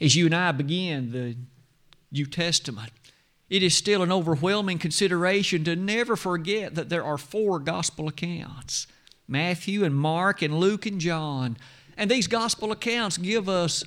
as 0.03 0.15
you 0.15 0.25
and 0.25 0.36
I 0.36 0.51
begin 0.51 1.12
the 1.12 1.38
New 2.12 2.25
Testament, 2.25 2.92
it 3.50 3.63
is 3.63 3.75
still 3.75 4.03
an 4.03 4.12
overwhelming 4.12 4.77
consideration 4.77 5.63
to 5.63 5.75
never 5.75 6.15
forget 6.15 6.75
that 6.75 6.89
there 6.89 7.03
are 7.03 7.18
four 7.18 7.60
gospel 7.60 8.08
accounts 8.08 8.88
Matthew 9.33 9.83
and 9.83 9.95
Mark 9.95 10.43
and 10.43 10.59
Luke 10.59 10.85
and 10.85 11.01
John. 11.01 11.57
And 11.97 12.09
these 12.09 12.27
gospel 12.27 12.71
accounts 12.71 13.17
give 13.17 13.49
us 13.49 13.83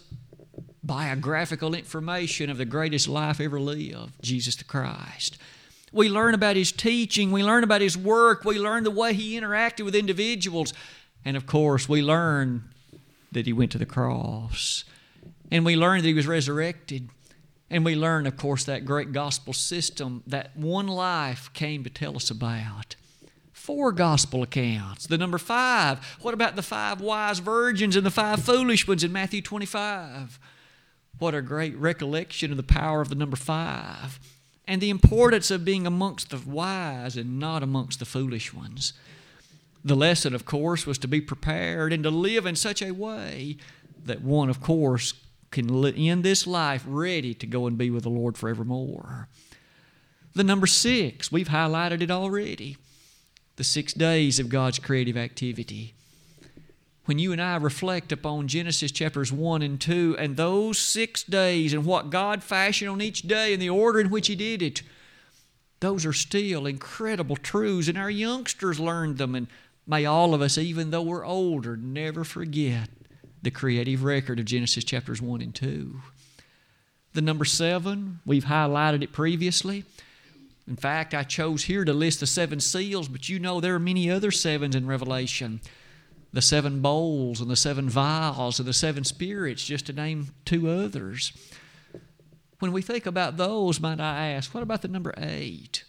biographical 0.83 1.73
information 1.73 2.51
of 2.51 2.59
the 2.59 2.65
greatest 2.65 3.07
life 3.07 3.41
ever 3.41 3.61
lived, 3.61 4.13
Jesus 4.21 4.57
the 4.57 4.65
Christ. 4.65 5.39
We 5.93 6.09
learn 6.09 6.35
about 6.35 6.57
his 6.57 6.73
teaching. 6.73 7.31
We 7.31 7.45
learn 7.45 7.63
about 7.63 7.81
his 7.81 7.97
work. 7.97 8.45
We 8.45 8.59
learn 8.59 8.83
the 8.83 8.91
way 8.91 9.15
he 9.15 9.41
interacted 9.41 9.85
with 9.85 9.95
individuals. 9.95 10.75
And 11.25 11.37
of 11.37 11.47
course, 11.47 11.89
we 11.89 12.03
learn 12.03 12.65
that 13.31 13.47
he 13.47 13.53
went 13.53 13.71
to 13.71 13.79
the 13.79 13.87
cross. 13.87 14.85
And 15.53 15.65
we 15.65 15.77
learn 15.77 16.03
that 16.03 16.09
he 16.09 16.15
was 16.15 16.27
resurrected. 16.27 17.09
And 17.71 17.85
we 17.85 17.95
learn, 17.95 18.27
of 18.27 18.37
course, 18.37 18.65
that 18.65 18.85
great 18.85 19.13
gospel 19.13 19.53
system 19.53 20.25
that 20.27 20.57
one 20.57 20.89
life 20.89 21.53
came 21.53 21.85
to 21.85 21.91
tell 21.91 22.17
us 22.17 22.31
about. 22.31 22.97
Four 23.67 23.91
gospel 23.91 24.45
accounts. 24.45 25.09
The 25.09 25.19
number 25.19 25.39
five. 25.39 25.99
What 26.23 26.35
about 26.35 26.55
the 26.55 26.63
five 26.63 27.01
wise 27.01 27.41
virgins 27.41 27.97
and 27.97 28.07
the 28.07 28.13
five 28.13 28.45
foolish 28.45 28.87
ones 28.87 29.03
in 29.03 29.11
Matthew 29.11 29.43
25? 29.43 30.39
What 31.19 31.35
a 31.35 31.43
great 31.43 31.77
recollection 31.77 32.53
of 32.53 32.59
the 32.59 32.63
power 32.63 33.01
of 33.01 33.09
the 33.09 33.17
number 33.17 33.35
five 33.35 34.21
and 34.69 34.81
the 34.81 34.89
importance 34.89 35.51
of 35.51 35.65
being 35.65 35.85
amongst 35.85 36.31
the 36.31 36.39
wise 36.49 37.17
and 37.17 37.41
not 37.41 37.65
amongst 37.65 37.99
the 37.99 38.05
foolish 38.05 38.55
ones. 38.55 38.93
The 39.85 39.97
lesson, 39.97 40.33
of 40.33 40.45
course, 40.45 40.87
was 40.87 40.99
to 40.99 41.09
be 41.09 41.21
prepared 41.21 41.93
and 41.93 42.05
to 42.05 42.11
live 42.11 42.47
in 42.47 42.55
such 42.55 42.81
a 42.81 42.95
way 42.95 43.57
that 44.05 44.23
one, 44.23 44.49
of 44.49 44.61
course, 44.61 45.13
can 45.51 45.85
end 45.85 46.23
this 46.23 46.47
life 46.47 46.85
ready 46.87 47.35
to 47.35 47.47
go 47.49 47.67
and 47.67 47.77
be 47.77 47.91
with 47.91 48.05
the 48.05 48.11
Lord 48.11 48.39
forevermore. 48.39 49.27
The 50.37 50.45
number 50.45 50.69
six, 50.69 51.33
we've 51.33 51.49
highlighted 51.49 52.01
it 52.01 52.13
already 52.13 52.77
the 53.57 53.65
six 53.65 53.93
days 53.93 54.39
of 54.39 54.49
God's 54.49 54.79
creative 54.79 55.17
activity. 55.17 55.95
When 57.07 57.19
you 57.19 57.33
and 57.33 57.41
I 57.41 57.57
reflect 57.57 58.11
upon 58.13 58.49
Genesis 58.49 58.91
chapters 58.91 59.33
1 59.33 59.63
and 59.63 59.81
2 59.81 60.17
and 60.19 60.37
those 60.37 60.79
six 60.79 61.23
days 61.23 61.73
and 61.73 61.85
what 61.85 62.11
God 62.11 62.43
fashioned 62.43 62.91
on 62.91 63.01
each 63.01 63.23
day 63.23 63.53
and 63.53 63.63
the 63.63 63.71
order 63.71 64.01
in 64.01 64.11
which 64.11 64.27
He 64.27 64.35
did 64.35 64.61
it, 64.61 64.83
those 65.81 66.05
are 66.05 66.13
still 66.13 66.67
incredible 66.67 67.37
truths, 67.37 67.89
and 67.89 67.97
our 67.97 68.11
youngsters 68.11 68.81
learned 68.81 69.19
them. 69.19 69.35
And 69.35 69.47
may 69.87 70.05
all 70.05 70.35
of 70.35 70.43
us, 70.43 70.59
even 70.59 70.91
though 70.91 71.03
we're 71.03 71.25
older, 71.25 71.77
never 71.77 72.25
forget 72.25 72.89
the 73.43 73.51
creative 73.53 74.03
record 74.03 74.41
of 74.41 74.45
Genesis 74.47 74.83
chapters 74.83 75.23
1 75.23 75.41
and 75.41 75.55
2. 75.55 76.01
The 77.13 77.23
number 77.23 77.45
seven, 77.45 78.21
we've 78.27 78.47
highlighted 78.47 79.03
it 79.03 79.13
previously. 79.13 79.85
In 80.69 80.77
fact, 80.77 81.15
I 81.15 81.23
chose 81.23 81.65
here 81.65 81.85
to 81.85 81.93
list 81.93 82.21
the 82.21 82.27
seven 82.27 82.59
seals, 82.59 83.09
but 83.09 83.29
you 83.29 83.39
know 83.39 83.61
there 83.61 83.75
are 83.75 83.81
many 83.81 84.11
other 84.11 84.31
sevens 84.31 84.75
in 84.75 84.87
Revelation. 84.87 85.61
The 86.33 86.43
seven 86.43 86.81
bowls 86.81 87.41
and 87.41 87.49
the 87.49 87.57
seven 87.57 87.89
vials 87.89 88.59
and 88.59 88.67
the 88.67 88.73
seven 88.73 89.05
spirits, 89.05 89.65
just 89.65 89.87
to 89.87 89.93
name 89.93 90.33
two 90.45 90.69
others. 90.69 91.33
When 92.59 92.73
we 92.73 92.83
think 92.83 93.07
about 93.07 93.37
those, 93.37 93.81
might 93.81 94.01
I 94.01 94.29
ask, 94.29 94.53
what 94.53 94.63
about 94.63 94.83
the 94.83 94.89
number 94.89 95.15
eight? 95.19 95.85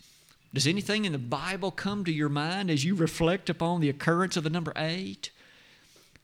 Does 0.53 0.67
anything 0.67 1.05
in 1.05 1.11
the 1.11 1.17
Bible 1.17 1.71
come 1.71 2.05
to 2.05 2.11
your 2.11 2.29
mind 2.29 2.69
as 2.69 2.85
you 2.85 2.95
reflect 2.95 3.49
upon 3.49 3.81
the 3.81 3.89
occurrence 3.89 4.37
of 4.37 4.43
the 4.43 4.49
number 4.49 4.73
eight? 4.75 5.31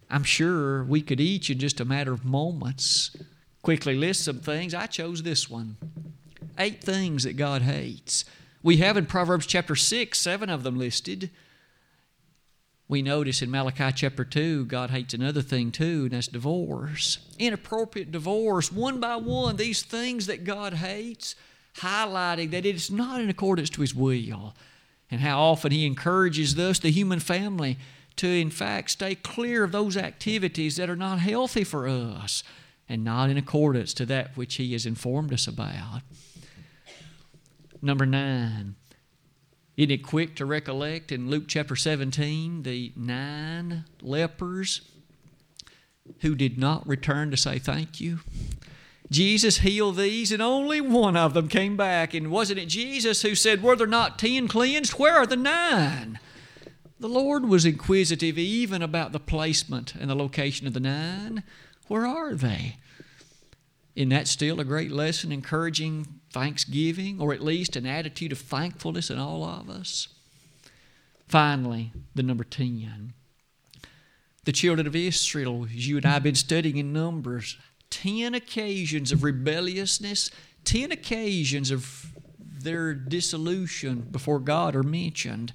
I'm 0.09 0.23
sure 0.23 0.83
we 0.83 1.01
could 1.01 1.19
each, 1.19 1.49
in 1.49 1.59
just 1.59 1.79
a 1.79 1.85
matter 1.85 2.13
of 2.13 2.23
moments, 2.23 3.15
quickly 3.63 3.95
list 3.95 4.25
some 4.25 4.39
things. 4.39 4.73
I 4.73 4.85
chose 4.85 5.23
this 5.23 5.49
one 5.49 5.77
eight 6.59 6.83
things 6.83 7.23
that 7.23 7.35
God 7.35 7.63
hates. 7.63 8.25
We 8.63 8.77
have 8.77 8.95
in 8.95 9.07
Proverbs 9.07 9.45
chapter 9.45 9.75
6, 9.75 10.17
seven 10.17 10.49
of 10.49 10.63
them 10.63 10.77
listed. 10.77 11.29
We 12.87 13.01
notice 13.01 13.41
in 13.41 13.51
Malachi 13.51 13.91
chapter 13.93 14.23
2, 14.23 14.65
God 14.65 14.89
hates 14.89 15.13
another 15.13 15.41
thing 15.41 15.69
too, 15.69 16.03
and 16.03 16.11
that's 16.11 16.27
divorce. 16.27 17.17
Inappropriate 17.37 18.11
divorce, 18.11 18.71
one 18.71 19.01
by 19.01 19.17
one, 19.17 19.57
these 19.57 19.81
things 19.81 20.27
that 20.27 20.45
God 20.45 20.75
hates, 20.75 21.35
highlighting 21.79 22.51
that 22.51 22.65
it 22.65 22.75
is 22.75 22.89
not 22.89 23.19
in 23.19 23.29
accordance 23.29 23.69
to 23.71 23.81
His 23.81 23.93
will, 23.93 24.53
and 25.11 25.19
how 25.19 25.41
often 25.41 25.73
He 25.73 25.85
encourages 25.85 26.55
thus 26.55 26.79
the 26.79 26.89
human 26.89 27.19
family, 27.19 27.77
to, 28.15 28.27
in 28.27 28.49
fact, 28.49 28.91
stay 28.91 29.15
clear 29.15 29.65
of 29.65 29.73
those 29.73 29.97
activities 29.97 30.77
that 30.77 30.89
are 30.89 30.95
not 30.95 31.19
healthy 31.19 31.65
for 31.65 31.87
us 31.87 32.43
and 32.87 33.03
not 33.03 33.29
in 33.29 33.37
accordance 33.37 33.93
to 33.95 34.05
that 34.05 34.37
which 34.37 34.55
He 34.55 34.71
has 34.71 34.85
informed 34.85 35.33
us 35.33 35.47
about. 35.47 36.01
Number 37.83 38.05
nine, 38.05 38.75
isn't 39.75 39.91
it 39.91 40.07
quick 40.07 40.37
to 40.37 40.45
recollect 40.45 41.11
in 41.11 41.29
Luke 41.29 41.49
chapter 41.49 41.75
17 41.75 42.63
the 42.63 42.93
nine 42.95 43.83
lepers 44.01 44.89
who 46.21 46.33
did 46.33 46.57
not 46.57 46.87
return 46.87 47.29
to 47.31 47.35
say 47.35 47.59
thank 47.59 47.99
you? 47.99 48.19
Jesus 49.11 49.57
healed 49.57 49.97
these, 49.97 50.31
and 50.31 50.41
only 50.41 50.79
one 50.79 51.17
of 51.17 51.33
them 51.33 51.49
came 51.49 51.75
back. 51.75 52.13
And 52.13 52.31
wasn't 52.31 52.59
it 52.59 52.67
Jesus 52.67 53.21
who 53.21 53.35
said, 53.35 53.61
Were 53.61 53.75
there 53.75 53.85
not 53.85 54.17
ten 54.17 54.47
cleansed? 54.47 54.93
Where 54.93 55.17
are 55.17 55.27
the 55.27 55.35
nine? 55.35 56.19
The 57.01 57.09
Lord 57.09 57.49
was 57.49 57.65
inquisitive 57.65 58.37
even 58.37 58.81
about 58.81 59.11
the 59.11 59.19
placement 59.19 59.93
and 59.93 60.09
the 60.09 60.15
location 60.15 60.67
of 60.67 60.73
the 60.73 60.79
nine. 60.79 61.43
Where 61.89 62.07
are 62.07 62.33
they? 62.33 62.77
Isn't 63.93 64.09
that 64.09 64.29
still 64.29 64.61
a 64.61 64.65
great 64.65 64.91
lesson 64.91 65.33
encouraging 65.33 66.21
thanksgiving 66.33 67.21
or 67.21 67.33
at 67.33 67.41
least 67.41 67.75
an 67.75 67.85
attitude 67.85 68.31
of 68.31 68.39
thankfulness 68.39 69.09
in 69.09 69.17
all 69.17 69.43
of 69.43 69.69
us? 69.69 70.09
Finally, 71.27 71.93
the 72.13 72.23
number 72.23 72.43
10. 72.43 73.13
The 74.43 74.51
children 74.51 74.85
of 74.85 74.95
Israel, 74.95 75.65
as 75.65 75.87
you 75.87 75.97
and 75.97 76.05
I 76.05 76.11
have 76.11 76.23
been 76.23 76.35
studying 76.35 76.77
in 76.77 76.91
Numbers, 76.91 77.57
10 77.91 78.33
occasions 78.33 79.11
of 79.11 79.23
rebelliousness, 79.23 80.31
10 80.65 80.91
occasions 80.91 81.71
of 81.71 82.11
their 82.39 82.93
dissolution 82.93 84.07
before 84.11 84.39
God 84.39 84.75
are 84.75 84.83
mentioned. 84.83 85.53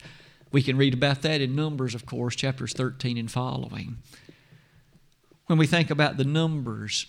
We 0.52 0.62
can 0.62 0.76
read 0.76 0.94
about 0.94 1.22
that 1.22 1.40
in 1.40 1.54
Numbers, 1.54 1.94
of 1.94 2.06
course, 2.06 2.34
chapters 2.34 2.72
13 2.72 3.18
and 3.18 3.30
following. 3.30 3.98
When 5.46 5.58
we 5.58 5.66
think 5.66 5.90
about 5.90 6.16
the 6.16 6.24
numbers, 6.24 7.06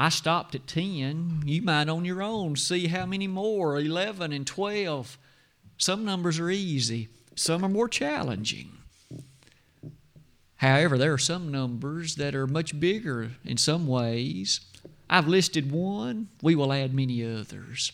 I 0.00 0.08
stopped 0.08 0.54
at 0.54 0.66
10. 0.66 1.42
You 1.44 1.60
might 1.60 1.90
on 1.90 2.06
your 2.06 2.22
own 2.22 2.56
see 2.56 2.86
how 2.86 3.04
many 3.04 3.26
more 3.26 3.78
11 3.78 4.32
and 4.32 4.46
12. 4.46 5.18
Some 5.76 6.06
numbers 6.06 6.40
are 6.40 6.48
easy, 6.48 7.08
some 7.34 7.62
are 7.62 7.68
more 7.68 7.86
challenging. 7.86 8.70
However, 10.56 10.96
there 10.96 11.12
are 11.12 11.18
some 11.18 11.52
numbers 11.52 12.14
that 12.14 12.34
are 12.34 12.46
much 12.46 12.80
bigger 12.80 13.32
in 13.44 13.58
some 13.58 13.86
ways. 13.86 14.60
I've 15.10 15.28
listed 15.28 15.70
one, 15.70 16.28
we 16.40 16.54
will 16.54 16.72
add 16.72 16.94
many 16.94 17.22
others. 17.22 17.92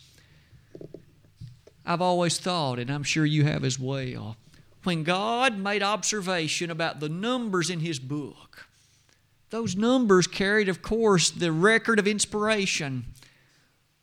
I've 1.85 2.01
always 2.01 2.39
thought, 2.39 2.79
and 2.79 2.89
I'm 2.89 3.03
sure 3.03 3.27
you 3.27 3.43
have 3.43 3.65
as 3.65 3.81
well, 3.81 4.37
when 4.85 5.03
God 5.03 5.59
made 5.59 5.83
observation 5.83 6.71
about 6.71 7.01
the 7.01 7.09
numbers 7.09 7.69
in 7.69 7.81
His 7.81 7.99
book, 7.99 8.66
those 9.51 9.77
numbers 9.77 10.27
carried, 10.27 10.69
of 10.69 10.83
course, 10.83 11.31
the 11.31 11.53
record 11.53 11.99
of 11.99 12.07
inspiration. 12.07 13.07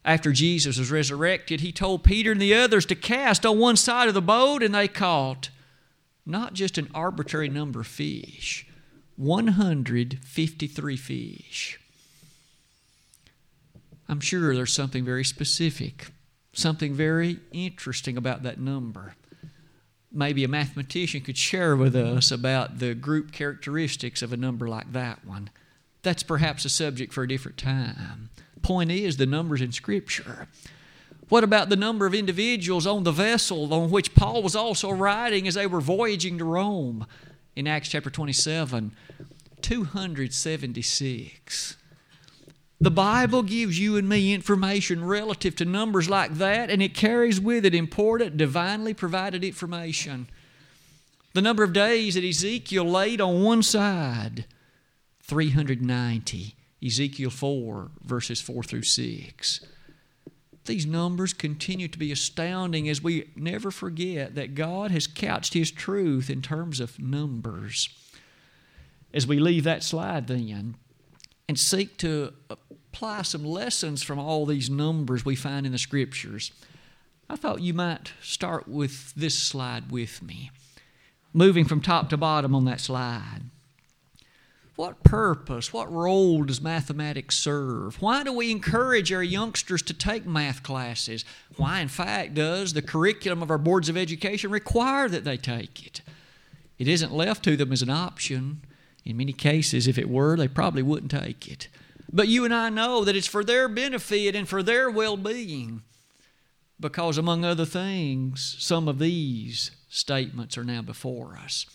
After 0.06 0.32
Jesus 0.32 0.78
was 0.78 0.92
resurrected, 0.92 1.62
he 1.62 1.72
told 1.72 2.04
Peter 2.04 2.32
and 2.32 2.42
the 2.42 2.54
others 2.54 2.86
to 2.88 2.96
cast 2.96 3.46
on 3.46 3.60
one 3.60 3.76
side 3.76 4.08
of 4.08 4.14
the 4.14 4.22
boat, 4.22 4.64
and 4.64 4.74
they 4.76 4.88
caught 4.88 5.50
not 6.26 6.54
just 6.54 6.78
an 6.78 6.90
arbitrary 6.94 7.50
number 7.50 7.82
of 7.82 7.88
fish, 7.88 8.68
153 9.18 10.98
fish. 10.98 11.80
I'm 14.10 14.20
sure 14.20 14.54
there's 14.54 14.74
something 14.74 15.06
very 15.06 15.24
specific, 15.24 16.08
something 16.54 16.94
very 16.94 17.40
interesting 17.52 18.18
about 18.18 18.44
that 18.44 18.60
number 18.60 19.16
maybe 20.14 20.44
a 20.44 20.48
mathematician 20.48 21.22
could 21.22 21.38
share 21.38 21.76
with 21.76 21.96
us 21.96 22.32
about 22.32 22.80
the 22.80 22.94
group 22.94 23.32
characteristics 23.32 24.22
of 24.22 24.32
a 24.32 24.38
number 24.38 24.68
like 24.68 24.92
that 24.94 25.26
one. 25.26 25.50
That's 26.04 26.24
perhaps 26.24 26.66
a 26.66 26.70
subject 26.70 27.14
for 27.14 27.24
a 27.24 27.28
different 27.28 27.58
time. 27.58 28.30
Point 28.62 28.92
is, 28.92 29.18
the 29.18 29.26
numbers 29.26 29.62
in 29.62 29.72
Scripture. 29.72 30.48
What 31.30 31.44
about 31.44 31.70
the 31.70 31.76
number 31.76 32.06
of 32.06 32.14
individuals 32.14 32.86
on 32.86 33.04
the 33.04 33.12
vessel 33.12 33.74
on 33.74 33.90
which 33.90 34.14
Paul 34.14 34.44
was 34.44 34.56
also 34.56 34.92
riding 34.92 35.48
as 35.48 35.56
they 35.56 35.66
were 35.66 35.82
voyaging 35.82 36.38
to 36.38 36.46
Rome 36.46 37.08
in 37.56 37.68
Acts 37.68 37.90
chapter 37.90 38.10
27? 38.10 38.92
276. 39.62 41.78
The 42.84 42.92
Bible 42.92 43.44
gives 43.44 43.80
you 43.80 43.96
and 43.96 44.10
me 44.10 44.34
information 44.34 45.06
relative 45.06 45.56
to 45.56 45.64
numbers 45.64 46.10
like 46.10 46.34
that, 46.34 46.70
and 46.70 46.82
it 46.82 46.94
carries 46.94 47.40
with 47.40 47.66
it 47.66 47.74
important, 47.74 48.36
divinely 48.36 48.94
provided 48.94 49.42
information. 49.42 50.28
The 51.32 51.42
number 51.42 51.64
of 51.64 51.72
days 51.72 52.16
that 52.16 52.26
Ezekiel 52.26 52.84
laid 52.84 53.22
on 53.22 53.42
one 53.42 53.64
side 53.64 54.48
390. 55.22 56.56
Ezekiel 56.86 57.30
4, 57.30 57.92
verses 58.04 58.42
4 58.42 58.64
through 58.64 58.84
6. 58.84 59.66
These 60.66 60.86
numbers 60.86 61.32
continue 61.32 61.88
to 61.88 61.98
be 61.98 62.12
astounding 62.12 62.90
as 62.90 63.02
we 63.02 63.30
never 63.38 63.72
forget 63.72 64.36
that 64.36 64.56
God 64.56 64.92
has 64.92 65.08
couched 65.08 65.54
His 65.54 65.72
truth 65.72 66.30
in 66.30 66.42
terms 66.42 66.82
of 66.82 67.00
numbers. 67.00 67.88
As 69.14 69.26
we 69.26 69.40
leave 69.40 69.64
that 69.64 69.84
slide, 69.84 70.28
then, 70.28 70.76
and 71.48 71.60
seek 71.60 71.98
to 71.98 72.34
apply 72.50 73.24
some 73.24 73.44
lessons 73.44 74.04
from 74.04 74.20
all 74.20 74.46
these 74.46 74.70
numbers 74.70 75.26
we 75.26 75.36
find 75.36 75.66
in 75.66 75.72
the 75.72 75.78
scriptures. 75.78 76.52
I 77.30 77.36
thought 77.36 77.62
you 77.62 77.74
might 77.74 78.14
start 78.22 78.68
with 78.68 79.14
this 79.16 79.38
slide 79.38 79.92
with 79.92 80.22
me. 80.22 80.52
Moving 81.34 81.66
from 81.66 81.82
top 81.82 82.10
to 82.10 82.18
bottom 82.18 82.54
on 82.54 82.66
that 82.66 82.80
slide. 82.80 83.42
What 84.76 85.04
purpose, 85.04 85.72
what 85.72 85.92
role 85.92 86.44
does 86.44 86.60
mathematics 86.60 87.38
serve? 87.38 88.02
Why 88.02 88.24
do 88.24 88.34
we 88.34 88.50
encourage 88.52 89.14
our 89.14 89.24
youngsters 89.24 89.84
to 89.84 89.94
take 89.94 90.26
math 90.26 90.64
classes? 90.64 91.26
Why, 91.58 91.80
in 91.80 91.90
fact, 91.90 92.34
does 92.34 92.74
the 92.74 92.82
curriculum 92.82 93.44
of 93.44 93.52
our 93.52 93.60
boards 93.60 93.88
of 93.88 93.98
education 93.98 94.50
require 94.50 95.08
that 95.10 95.26
they 95.26 95.38
take 95.38 95.86
it? 95.86 96.02
It 96.80 96.88
isn't 96.88 97.14
left 97.14 97.44
to 97.44 97.56
them 97.56 97.72
as 97.72 97.84
an 97.84 97.92
option. 97.92 98.62
In 99.06 99.18
many 99.18 99.34
cases, 99.34 99.88
if 99.88 99.98
it 99.98 100.10
were, 100.10 100.38
they 100.38 100.48
probably 100.48 100.82
wouldn't 100.82 101.12
take 101.12 101.48
it. 101.48 101.68
But 102.12 102.28
you 102.28 102.46
and 102.46 102.54
I 102.54 102.70
know 102.70 103.04
that 103.04 103.16
it's 103.16 103.28
for 103.28 103.44
their 103.44 103.68
benefit 103.68 104.36
and 104.36 104.48
for 104.48 104.64
their 104.64 104.90
well 104.90 105.18
being. 105.18 105.82
Because, 106.80 107.18
among 107.18 107.46
other 107.46 107.66
things, 107.66 108.56
some 108.60 108.88
of 108.88 109.00
these 109.00 109.72
statements 109.90 110.58
are 110.58 110.64
now 110.64 110.82
before 110.82 111.38
us. 111.38 111.66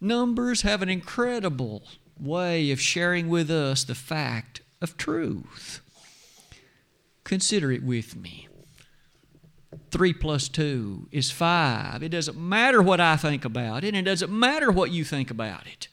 Numbers 0.00 0.62
have 0.62 0.82
an 0.82 0.88
incredible 0.88 1.84
way 2.18 2.70
of 2.70 2.80
sharing 2.80 3.28
with 3.28 3.50
us 3.50 3.84
the 3.84 3.94
fact 3.94 4.60
of 4.80 4.96
truth. 4.96 5.80
Consider 7.24 7.72
it 7.72 7.82
with 7.82 8.14
me. 8.16 8.48
3 9.90 10.12
plus 10.12 10.48
2 10.48 11.08
is 11.10 11.30
5. 11.30 12.02
It 12.02 12.10
doesn't 12.10 12.36
matter 12.36 12.82
what 12.82 13.00
I 13.00 13.16
think 13.16 13.44
about 13.44 13.84
it, 13.84 13.88
and 13.88 13.96
it 13.96 14.10
doesn't 14.10 14.30
matter 14.30 14.70
what 14.70 14.90
you 14.90 15.04
think 15.04 15.30
about 15.30 15.66
it. 15.66 15.88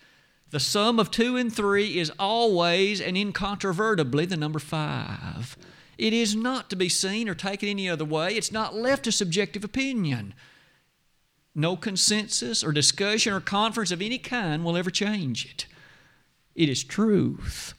The 0.52 0.60
sum 0.60 1.00
of 1.00 1.12
2 1.12 1.38
and 1.38 1.52
3 1.52 1.98
is 1.98 2.12
always 2.20 3.00
and 3.00 3.18
incontrovertibly 3.18 4.26
the 4.26 4.36
number 4.36 4.60
5. 4.60 5.58
It 5.98 6.14
is 6.14 6.36
not 6.36 6.70
to 6.70 6.76
be 6.76 6.90
seen 6.90 7.30
or 7.30 7.36
taken 7.36 7.70
any 7.70 7.90
other 7.90 8.04
way. 8.04 8.36
It's 8.36 8.52
not 8.52 8.76
left 8.76 9.06
to 9.06 9.14
subjective 9.14 9.64
opinion. 9.64 10.34
No 11.56 11.78
consensus 11.78 12.66
or 12.66 12.74
discussion 12.74 13.34
or 13.34 13.40
conference 13.40 13.92
of 13.92 14.02
any 14.02 14.18
kind 14.18 14.66
will 14.66 14.76
ever 14.76 14.90
change 14.90 15.46
it. 15.46 15.68
It 16.54 16.68
is 16.68 16.84
truth. 16.84 17.74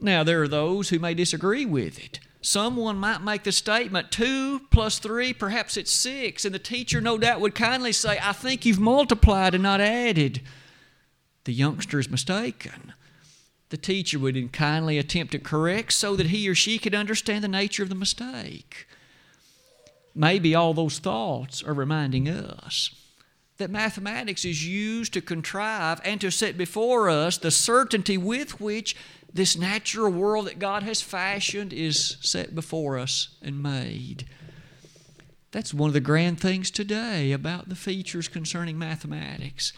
Now, 0.00 0.24
there 0.24 0.42
are 0.42 0.48
those 0.48 0.88
who 0.88 0.98
may 0.98 1.14
disagree 1.14 1.64
with 1.64 1.98
it. 2.04 2.18
Someone 2.40 2.96
might 2.96 3.22
make 3.22 3.44
the 3.44 3.52
statement, 3.52 4.10
two 4.10 4.60
plus 4.70 4.98
three, 4.98 5.32
perhaps 5.32 5.76
it's 5.76 5.92
six, 5.92 6.44
and 6.44 6.54
the 6.54 6.60
teacher 6.60 7.00
no 7.00 7.18
doubt 7.18 7.40
would 7.40 7.54
kindly 7.54 7.92
say, 7.92 8.18
I 8.20 8.32
think 8.32 8.64
you've 8.64 8.80
multiplied 8.80 9.54
and 9.54 9.62
not 9.62 9.80
added. 9.80 10.40
The 11.48 11.54
youngster 11.54 11.98
is 11.98 12.10
mistaken. 12.10 12.92
The 13.70 13.78
teacher 13.78 14.18
would 14.18 14.52
kindly 14.52 14.98
attempt 14.98 15.32
to 15.32 15.38
correct 15.38 15.94
so 15.94 16.14
that 16.14 16.26
he 16.26 16.46
or 16.46 16.54
she 16.54 16.78
could 16.78 16.94
understand 16.94 17.42
the 17.42 17.48
nature 17.48 17.82
of 17.82 17.88
the 17.88 17.94
mistake. 17.94 18.86
Maybe 20.14 20.54
all 20.54 20.74
those 20.74 20.98
thoughts 20.98 21.62
are 21.62 21.72
reminding 21.72 22.28
us 22.28 22.90
that 23.56 23.70
mathematics 23.70 24.44
is 24.44 24.66
used 24.66 25.14
to 25.14 25.22
contrive 25.22 26.02
and 26.04 26.20
to 26.20 26.30
set 26.30 26.58
before 26.58 27.08
us 27.08 27.38
the 27.38 27.50
certainty 27.50 28.18
with 28.18 28.60
which 28.60 28.94
this 29.32 29.56
natural 29.56 30.12
world 30.12 30.48
that 30.48 30.58
God 30.58 30.82
has 30.82 31.00
fashioned 31.00 31.72
is 31.72 32.18
set 32.20 32.54
before 32.54 32.98
us 32.98 33.38
and 33.40 33.62
made. 33.62 34.26
That's 35.52 35.72
one 35.72 35.88
of 35.88 35.94
the 35.94 36.00
grand 36.00 36.40
things 36.40 36.70
today 36.70 37.32
about 37.32 37.70
the 37.70 37.74
features 37.74 38.28
concerning 38.28 38.78
mathematics. 38.78 39.72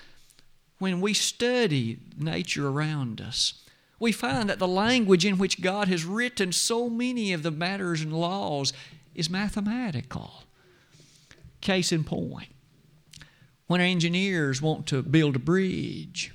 When 0.80 1.02
we 1.02 1.12
study 1.12 1.99
nature 2.16 2.66
around 2.66 3.20
us, 3.20 3.52
we 3.99 4.12
find 4.12 4.49
that 4.49 4.58
the 4.58 4.66
language 4.66 5.26
in 5.26 5.37
which 5.37 5.60
God 5.60 5.88
has 5.88 6.06
written 6.06 6.52
so 6.52 6.88
many 6.88 7.34
of 7.34 7.42
the 7.42 7.50
matters 7.50 8.00
and 8.00 8.18
laws 8.18 8.72
is 9.14 9.28
mathematical. 9.28 10.44
Case 11.60 11.92
in 11.92 12.02
point, 12.02 12.49
when 13.66 13.82
engineers 13.82 14.62
want 14.62 14.87
to 14.87 15.02
build 15.02 15.37
a 15.37 15.38
bridge, 15.38 16.32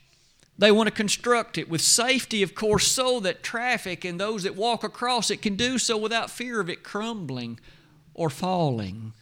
they 0.60 0.72
want 0.72 0.86
to 0.86 0.94
construct 0.94 1.58
it 1.58 1.68
with 1.68 1.82
safety, 1.82 2.44
of 2.44 2.54
course, 2.54 2.86
so 2.86 3.20
that 3.22 3.42
traffic 3.42 4.06
and 4.06 4.20
those 4.20 4.44
that 4.44 4.56
walk 4.56 4.84
across 4.84 5.32
it 5.32 5.42
can 5.42 5.56
do 5.56 5.80
so 5.80 5.98
without 5.98 6.30
fear 6.30 6.60
of 6.60 6.70
it 6.70 6.84
crumbling 6.84 7.60
or 8.14 8.30
falling. 8.30 9.14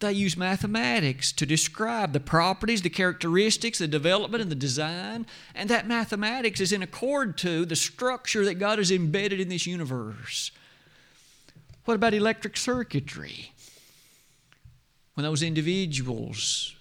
They 0.00 0.12
use 0.12 0.36
mathematics 0.36 1.32
to 1.32 1.46
describe 1.46 2.12
the 2.12 2.20
properties, 2.20 2.82
the 2.82 2.90
characteristics, 2.90 3.78
the 3.78 3.88
development, 3.88 4.42
and 4.42 4.50
the 4.50 4.56
design, 4.56 5.26
and 5.54 5.70
that 5.70 5.86
mathematics 5.86 6.60
is 6.60 6.72
in 6.72 6.82
accord 6.82 7.38
to 7.38 7.64
the 7.64 7.76
structure 7.76 8.44
that 8.44 8.54
God 8.54 8.78
has 8.78 8.90
embedded 8.90 9.40
in 9.40 9.48
this 9.48 9.66
universe. 9.66 10.50
What 11.84 11.94
about 11.94 12.14
electric 12.14 12.56
circuitry? 12.56 13.52
When 15.14 15.24
those 15.24 15.42
individuals 15.42 16.74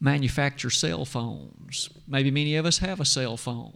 manufacture 0.00 0.70
cell 0.70 1.04
phones. 1.04 1.90
Maybe 2.06 2.30
many 2.30 2.56
of 2.56 2.66
us 2.66 2.78
have 2.78 3.00
a 3.00 3.04
cell 3.04 3.36
phone. 3.36 3.74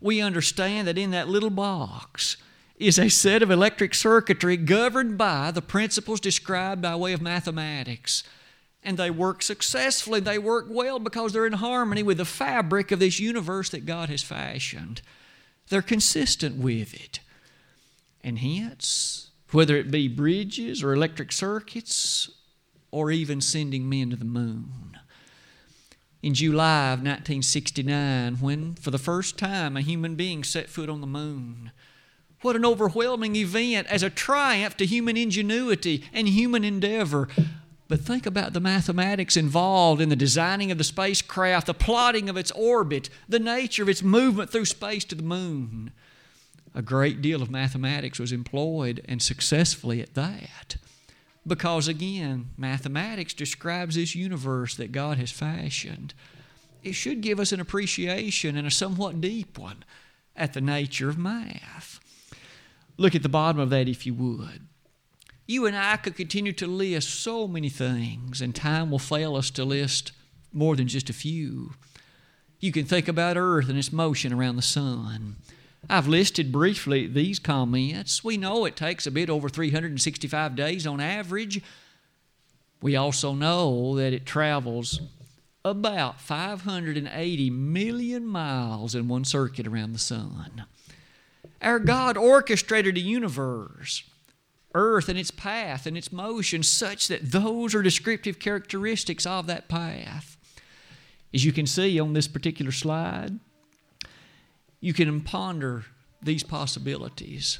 We 0.00 0.20
understand 0.20 0.88
that 0.88 0.98
in 0.98 1.10
that 1.10 1.28
little 1.28 1.50
box 1.50 2.36
is 2.80 2.98
a 2.98 3.10
set 3.10 3.42
of 3.42 3.50
electric 3.50 3.94
circuitry 3.94 4.56
governed 4.56 5.18
by 5.18 5.50
the 5.50 5.62
principles 5.62 6.18
described 6.18 6.80
by 6.80 6.96
way 6.96 7.12
of 7.12 7.20
mathematics. 7.20 8.24
And 8.82 8.96
they 8.96 9.10
work 9.10 9.42
successfully. 9.42 10.20
They 10.20 10.38
work 10.38 10.66
well 10.68 10.98
because 10.98 11.32
they're 11.32 11.46
in 11.46 11.52
harmony 11.52 12.02
with 12.02 12.16
the 12.16 12.24
fabric 12.24 12.90
of 12.90 12.98
this 12.98 13.20
universe 13.20 13.68
that 13.70 13.84
God 13.84 14.08
has 14.08 14.22
fashioned. 14.22 15.02
They're 15.68 15.82
consistent 15.82 16.56
with 16.56 16.94
it. 16.94 17.20
And 18.24 18.38
hence, 18.38 19.30
whether 19.52 19.76
it 19.76 19.90
be 19.90 20.08
bridges 20.08 20.82
or 20.82 20.94
electric 20.94 21.32
circuits 21.32 22.30
or 22.90 23.10
even 23.10 23.42
sending 23.42 23.88
men 23.88 24.10
to 24.10 24.16
the 24.16 24.24
moon, 24.24 24.98
in 26.22 26.34
July 26.34 26.92
of 26.92 27.00
1969 27.00 28.36
when, 28.36 28.74
for 28.74 28.90
the 28.90 28.98
first 28.98 29.38
time, 29.38 29.76
a 29.76 29.80
human 29.80 30.14
being 30.14 30.44
set 30.44 30.68
foot 30.68 30.88
on 30.88 31.00
the 31.00 31.06
moon. 31.06 31.72
What 32.42 32.56
an 32.56 32.64
overwhelming 32.64 33.36
event 33.36 33.86
as 33.88 34.02
a 34.02 34.10
triumph 34.10 34.76
to 34.78 34.86
human 34.86 35.16
ingenuity 35.16 36.04
and 36.12 36.28
human 36.28 36.64
endeavor. 36.64 37.28
But 37.88 38.00
think 38.00 38.24
about 38.24 38.52
the 38.52 38.60
mathematics 38.60 39.36
involved 39.36 40.00
in 40.00 40.08
the 40.08 40.16
designing 40.16 40.70
of 40.70 40.78
the 40.78 40.84
spacecraft, 40.84 41.66
the 41.66 41.74
plotting 41.74 42.28
of 42.28 42.36
its 42.36 42.52
orbit, 42.52 43.10
the 43.28 43.40
nature 43.40 43.82
of 43.82 43.88
its 43.88 44.02
movement 44.02 44.50
through 44.50 44.66
space 44.66 45.04
to 45.06 45.14
the 45.14 45.22
moon. 45.22 45.90
A 46.74 46.82
great 46.82 47.20
deal 47.20 47.42
of 47.42 47.50
mathematics 47.50 48.20
was 48.20 48.30
employed, 48.30 49.04
and 49.08 49.20
successfully 49.20 50.00
at 50.00 50.14
that. 50.14 50.76
Because 51.46 51.88
again, 51.88 52.50
mathematics 52.56 53.34
describes 53.34 53.96
this 53.96 54.14
universe 54.14 54.76
that 54.76 54.92
God 54.92 55.18
has 55.18 55.32
fashioned. 55.32 56.14
It 56.82 56.92
should 56.92 57.22
give 57.22 57.40
us 57.40 57.52
an 57.52 57.60
appreciation 57.60 58.56
and 58.56 58.66
a 58.66 58.70
somewhat 58.70 59.20
deep 59.20 59.58
one 59.58 59.84
at 60.36 60.52
the 60.52 60.60
nature 60.60 61.08
of 61.08 61.18
math. 61.18 61.99
Look 63.00 63.14
at 63.14 63.22
the 63.22 63.30
bottom 63.30 63.58
of 63.58 63.70
that 63.70 63.88
if 63.88 64.04
you 64.04 64.12
would. 64.12 64.68
You 65.46 65.64
and 65.64 65.74
I 65.74 65.96
could 65.96 66.16
continue 66.16 66.52
to 66.52 66.66
list 66.66 67.08
so 67.08 67.48
many 67.48 67.70
things, 67.70 68.42
and 68.42 68.54
time 68.54 68.90
will 68.90 68.98
fail 68.98 69.36
us 69.36 69.50
to 69.52 69.64
list 69.64 70.12
more 70.52 70.76
than 70.76 70.86
just 70.86 71.08
a 71.08 71.14
few. 71.14 71.72
You 72.58 72.72
can 72.72 72.84
think 72.84 73.08
about 73.08 73.38
Earth 73.38 73.70
and 73.70 73.78
its 73.78 73.90
motion 73.90 74.34
around 74.34 74.56
the 74.56 74.62
sun. 74.62 75.36
I've 75.88 76.08
listed 76.08 76.52
briefly 76.52 77.06
these 77.06 77.38
comments. 77.38 78.22
We 78.22 78.36
know 78.36 78.66
it 78.66 78.76
takes 78.76 79.06
a 79.06 79.10
bit 79.10 79.30
over 79.30 79.48
365 79.48 80.54
days 80.54 80.86
on 80.86 81.00
average. 81.00 81.62
We 82.82 82.96
also 82.96 83.32
know 83.32 83.96
that 83.96 84.12
it 84.12 84.26
travels 84.26 85.00
about 85.64 86.20
580 86.20 87.48
million 87.48 88.26
miles 88.26 88.94
in 88.94 89.08
one 89.08 89.24
circuit 89.24 89.66
around 89.66 89.94
the 89.94 89.98
sun. 89.98 90.66
Our 91.62 91.78
God 91.78 92.16
orchestrated 92.16 92.96
a 92.96 93.00
universe, 93.00 94.02
earth 94.74 95.08
and 95.08 95.18
its 95.18 95.30
path 95.30 95.86
and 95.86 95.96
its 95.96 96.12
motion, 96.12 96.62
such 96.62 97.08
that 97.08 97.32
those 97.32 97.74
are 97.74 97.82
descriptive 97.82 98.38
characteristics 98.38 99.26
of 99.26 99.46
that 99.46 99.68
path. 99.68 100.36
As 101.32 101.44
you 101.44 101.52
can 101.52 101.66
see 101.66 102.00
on 102.00 102.12
this 102.12 102.28
particular 102.28 102.72
slide, 102.72 103.38
you 104.80 104.92
can 104.92 105.20
ponder 105.20 105.84
these 106.22 106.42
possibilities. 106.42 107.58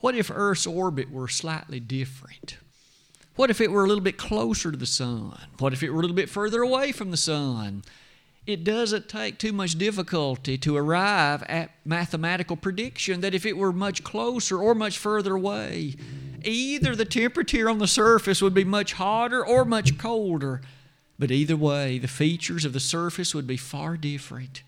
What 0.00 0.16
if 0.16 0.30
Earth's 0.32 0.66
orbit 0.66 1.10
were 1.10 1.28
slightly 1.28 1.80
different? 1.80 2.58
What 3.36 3.50
if 3.50 3.60
it 3.60 3.70
were 3.70 3.84
a 3.84 3.88
little 3.88 4.02
bit 4.02 4.18
closer 4.18 4.70
to 4.70 4.76
the 4.76 4.86
sun? 4.86 5.38
What 5.58 5.72
if 5.72 5.82
it 5.82 5.90
were 5.90 5.98
a 5.98 6.02
little 6.02 6.16
bit 6.16 6.28
further 6.28 6.62
away 6.62 6.92
from 6.92 7.10
the 7.10 7.16
sun? 7.16 7.82
It 8.46 8.64
doesn't 8.64 9.08
take 9.08 9.38
too 9.38 9.52
much 9.52 9.78
difficulty 9.78 10.58
to 10.58 10.76
arrive 10.76 11.42
at 11.44 11.70
mathematical 11.84 12.56
prediction 12.56 13.20
that 13.20 13.34
if 13.34 13.46
it 13.46 13.56
were 13.56 13.72
much 13.72 14.02
closer 14.02 14.58
or 14.58 14.74
much 14.74 14.98
further 14.98 15.36
away, 15.36 15.94
either 16.44 16.96
the 16.96 17.04
temperature 17.04 17.70
on 17.70 17.78
the 17.78 17.86
surface 17.86 18.42
would 18.42 18.54
be 18.54 18.64
much 18.64 18.94
hotter 18.94 19.46
or 19.46 19.64
much 19.64 19.96
colder. 19.96 20.60
But 21.18 21.30
either 21.30 21.56
way, 21.56 21.98
the 21.98 22.08
features 22.08 22.64
of 22.64 22.72
the 22.72 22.80
surface 22.80 23.34
would 23.34 23.46
be 23.46 23.56
far 23.56 23.96
different 23.96 24.62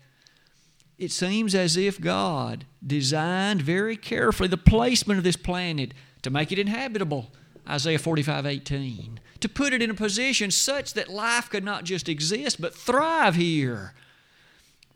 it 0.97 1.11
seems 1.11 1.53
as 1.53 1.75
if 1.75 1.99
God 1.99 2.65
designed 2.85 3.61
very 3.61 3.97
carefully 3.97 4.47
the 4.47 4.57
placement 4.57 5.17
of 5.17 5.23
this 5.23 5.35
planet 5.35 5.93
to 6.21 6.29
make 6.29 6.51
it 6.51 6.59
inhabitable, 6.59 7.31
Isaiah 7.67 7.99
45 7.99 8.45
18. 8.45 9.19
To 9.41 9.49
put 9.49 9.73
it 9.73 9.81
in 9.81 9.89
a 9.89 9.95
position 9.95 10.51
such 10.51 10.93
that 10.93 11.09
life 11.09 11.49
could 11.49 11.63
not 11.63 11.83
just 11.83 12.07
exist, 12.07 12.61
but 12.61 12.75
thrive 12.75 13.35
here. 13.35 13.93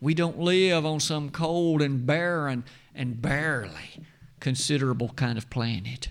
We 0.00 0.14
don't 0.14 0.38
live 0.38 0.86
on 0.86 1.00
some 1.00 1.30
cold 1.30 1.82
and 1.82 2.06
barren 2.06 2.64
and 2.94 3.20
barely 3.20 4.06
considerable 4.40 5.10
kind 5.10 5.36
of 5.36 5.50
planet. 5.50 6.08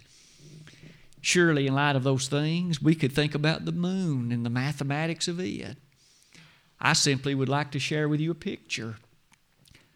Surely, 1.21 1.67
in 1.67 1.73
light 1.73 1.95
of 1.95 2.03
those 2.03 2.27
things, 2.27 2.81
we 2.81 2.95
could 2.95 3.11
think 3.11 3.35
about 3.35 3.65
the 3.65 3.71
moon 3.71 4.31
and 4.31 4.45
the 4.45 4.49
mathematics 4.49 5.27
of 5.27 5.39
it. 5.39 5.77
I 6.79 6.93
simply 6.93 7.35
would 7.35 7.49
like 7.49 7.71
to 7.71 7.79
share 7.79 8.07
with 8.07 8.21
you 8.21 8.31
a 8.31 8.35
picture. 8.35 8.97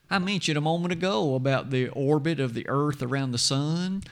I 0.10 0.19
mentioned 0.19 0.58
a 0.58 0.62
moment 0.62 0.91
ago 0.91 1.36
about 1.36 1.69
the 1.69 1.88
orbit 1.89 2.39
of 2.39 2.54
the 2.54 2.67
Earth 2.67 3.02
around 3.02 3.32
the 3.32 3.38
Sun. 3.38 4.04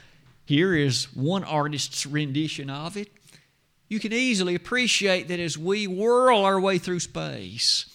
Here 0.52 0.76
is 0.76 1.06
one 1.16 1.46
artist's 1.46 2.06
rendition 2.06 2.70
of 2.70 2.98
it. 2.98 3.10
You 3.88 4.02
can 4.02 4.12
easily 4.12 4.54
appreciate 4.54 5.30
that 5.30 5.40
as 5.40 5.58
we 5.58 5.88
whirl 5.88 6.44
our 6.44 6.60
way 6.60 6.78
through 6.78 7.00
space, 7.00 7.86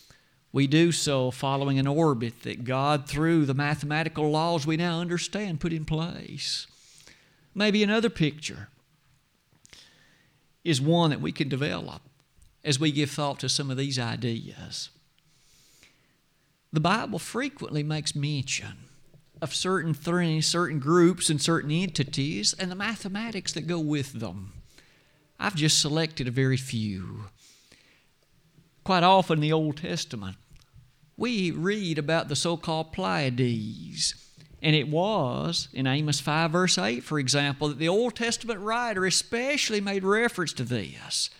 we 0.52 0.66
do 0.66 0.90
so 0.90 1.30
following 1.30 1.78
an 1.78 1.86
orbit 1.86 2.44
that 2.44 2.64
God, 2.64 3.06
through 3.06 3.44
the 3.44 3.52
mathematical 3.52 4.30
laws 4.30 4.66
we 4.66 4.78
now 4.78 5.00
understand, 5.00 5.60
put 5.60 5.74
in 5.74 5.84
place. 5.84 6.66
Maybe 7.54 7.82
another 7.82 8.08
picture 8.08 8.70
is 10.64 10.80
one 10.80 11.10
that 11.10 11.20
we 11.20 11.32
can 11.32 11.50
develop 11.50 12.00
as 12.64 12.80
we 12.80 12.90
give 12.90 13.10
thought 13.10 13.38
to 13.40 13.50
some 13.50 13.70
of 13.70 13.76
these 13.76 13.98
ideas. 13.98 14.88
The 16.72 16.80
Bible 16.80 17.18
frequently 17.18 17.82
makes 17.82 18.14
mention 18.14 18.85
of 19.40 19.54
certain 19.54 19.94
things, 19.94 20.46
certain 20.46 20.78
groups, 20.78 21.28
and 21.30 21.40
certain 21.40 21.70
entities, 21.70 22.54
and 22.58 22.70
the 22.70 22.76
mathematics 22.76 23.52
that 23.52 23.66
go 23.66 23.78
with 23.78 24.14
them. 24.14 24.52
I've 25.38 25.54
just 25.54 25.80
selected 25.80 26.28
a 26.28 26.30
very 26.30 26.56
few. 26.56 27.24
Quite 28.84 29.02
often 29.02 29.38
in 29.38 29.42
the 29.42 29.52
Old 29.52 29.78
Testament, 29.78 30.36
we 31.16 31.50
read 31.50 31.98
about 31.98 32.28
the 32.28 32.36
so 32.36 32.56
called 32.56 32.92
Pleiades. 32.92 34.14
And 34.62 34.74
it 34.74 34.88
was 34.88 35.68
in 35.72 35.86
Amos 35.86 36.20
5, 36.20 36.50
verse 36.50 36.78
8, 36.78 37.04
for 37.04 37.18
example, 37.18 37.68
that 37.68 37.78
the 37.78 37.88
Old 37.88 38.16
Testament 38.16 38.60
writer 38.60 39.04
especially 39.04 39.80
made 39.80 40.02
reference 40.02 40.52
to 40.54 40.64
this. 40.64 41.30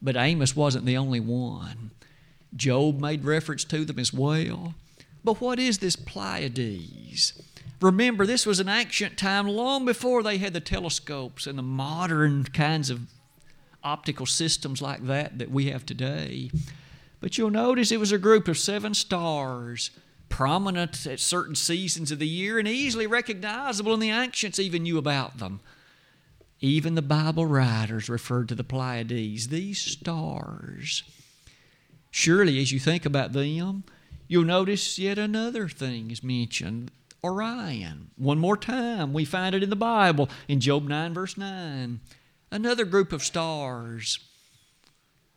But 0.00 0.16
Amos 0.16 0.56
wasn't 0.56 0.86
the 0.86 0.96
only 0.96 1.20
one. 1.20 1.90
Job 2.56 2.98
made 2.98 3.24
reference 3.24 3.64
to 3.64 3.84
them 3.84 3.98
as 3.98 4.12
well. 4.12 4.74
But 5.22 5.40
what 5.40 5.58
is 5.58 5.78
this 5.78 5.96
Pleiades? 5.96 7.40
Remember, 7.80 8.26
this 8.26 8.44
was 8.44 8.60
an 8.60 8.68
ancient 8.68 9.16
time 9.16 9.48
long 9.48 9.84
before 9.84 10.22
they 10.22 10.38
had 10.38 10.52
the 10.52 10.60
telescopes 10.60 11.46
and 11.46 11.58
the 11.58 11.62
modern 11.62 12.44
kinds 12.44 12.90
of 12.90 13.00
optical 13.82 14.26
systems 14.26 14.82
like 14.82 15.06
that 15.06 15.38
that 15.38 15.50
we 15.50 15.70
have 15.70 15.86
today. 15.86 16.50
But 17.20 17.38
you'll 17.38 17.50
notice 17.50 17.90
it 17.90 18.00
was 18.00 18.12
a 18.12 18.18
group 18.18 18.48
of 18.48 18.58
seven 18.58 18.94
stars, 18.94 19.90
prominent 20.28 21.06
at 21.06 21.20
certain 21.20 21.54
seasons 21.54 22.10
of 22.10 22.18
the 22.18 22.28
year 22.28 22.58
and 22.58 22.68
easily 22.68 23.06
recognizable, 23.06 23.94
and 23.94 24.02
the 24.02 24.10
ancients 24.10 24.58
even 24.58 24.82
knew 24.82 24.98
about 24.98 25.38
them. 25.38 25.60
Even 26.60 26.94
the 26.94 27.02
Bible 27.02 27.46
writers 27.46 28.10
referred 28.10 28.48
to 28.48 28.54
the 28.54 28.64
Pleiades, 28.64 29.48
these 29.48 29.78
stars. 29.80 31.02
Surely, 32.10 32.60
as 32.60 32.72
you 32.72 32.78
think 32.78 33.06
about 33.06 33.32
them, 33.32 33.84
you'll 34.30 34.44
notice 34.44 34.96
yet 34.96 35.18
another 35.18 35.68
thing 35.68 36.12
is 36.12 36.22
mentioned 36.22 36.92
Orion. 37.24 38.12
One 38.16 38.38
more 38.38 38.56
time, 38.56 39.12
we 39.12 39.24
find 39.24 39.56
it 39.56 39.62
in 39.64 39.70
the 39.70 39.76
Bible 39.76 40.30
in 40.46 40.60
Job 40.60 40.88
9, 40.88 41.12
verse 41.12 41.36
9. 41.36 41.98
Another 42.52 42.84
group 42.84 43.12
of 43.12 43.24
stars. 43.24 44.20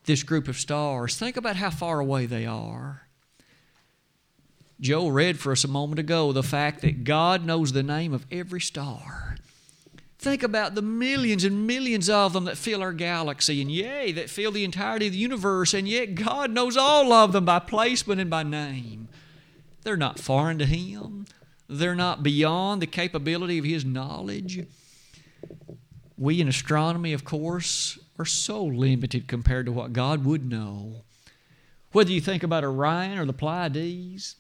This 0.06 0.22
group 0.22 0.48
of 0.48 0.58
stars, 0.58 1.18
think 1.18 1.38
about 1.38 1.56
how 1.56 1.72
far 1.72 2.00
away 2.00 2.28
they 2.28 2.46
are. 2.46 3.08
Joe 4.80 5.08
read 5.08 5.40
for 5.40 5.52
us 5.54 5.64
a 5.64 5.70
moment 5.70 5.98
ago 5.98 6.32
the 6.32 6.44
fact 6.44 6.82
that 6.82 7.04
God 7.04 7.46
knows 7.46 7.72
the 7.72 7.84
name 7.84 8.14
of 8.14 8.28
every 8.30 8.62
star. 8.62 9.33
Think 10.24 10.42
about 10.42 10.74
the 10.74 10.82
millions 10.82 11.44
and 11.44 11.68
millions 11.68 12.10
of 12.10 12.32
them 12.32 12.46
that 12.46 12.58
fill 12.58 12.82
our 12.82 12.94
galaxy, 12.94 13.62
and 13.62 13.70
yea, 13.70 14.14
that 14.14 14.30
fill 14.30 14.54
the 14.54 14.64
entirety 14.64 15.08
of 15.08 15.12
the 15.12 15.20
universe, 15.20 15.74
and 15.74 15.86
yet 15.86 16.16
God 16.16 16.50
knows 16.50 16.78
all 16.78 17.12
of 17.12 17.34
them 17.34 17.44
by 17.44 17.60
placement 17.60 18.22
and 18.22 18.30
by 18.30 18.44
name. 18.44 19.10
They're 19.82 19.98
not 19.98 20.20
foreign 20.20 20.60
to 20.60 20.66
Him, 20.66 21.26
they're 21.68 21.94
not 21.94 22.24
beyond 22.24 22.82
the 22.82 22.88
capability 22.88 23.58
of 23.58 23.66
His 23.66 23.84
knowledge. 23.84 24.66
We 26.18 26.40
in 26.40 26.48
astronomy, 26.48 27.12
of 27.12 27.26
course, 27.26 28.00
are 28.18 28.24
so 28.24 28.64
limited 28.64 29.28
compared 29.28 29.66
to 29.66 29.74
what 29.74 29.92
God 29.92 30.24
would 30.24 30.50
know. 30.50 31.04
Whether 31.92 32.12
you 32.12 32.22
think 32.22 32.44
about 32.44 32.64
Orion 32.64 33.18
or 33.18 33.26
the 33.26 33.34
Pleiades, 33.34 34.38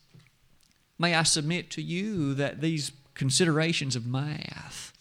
may 0.97 1.13
I 1.13 1.23
submit 1.23 1.69
to 1.71 1.81
you 1.81 2.33
that 2.35 2.61
these 2.61 2.93
considerations 3.15 3.97
of 3.97 4.05
math 4.05 4.92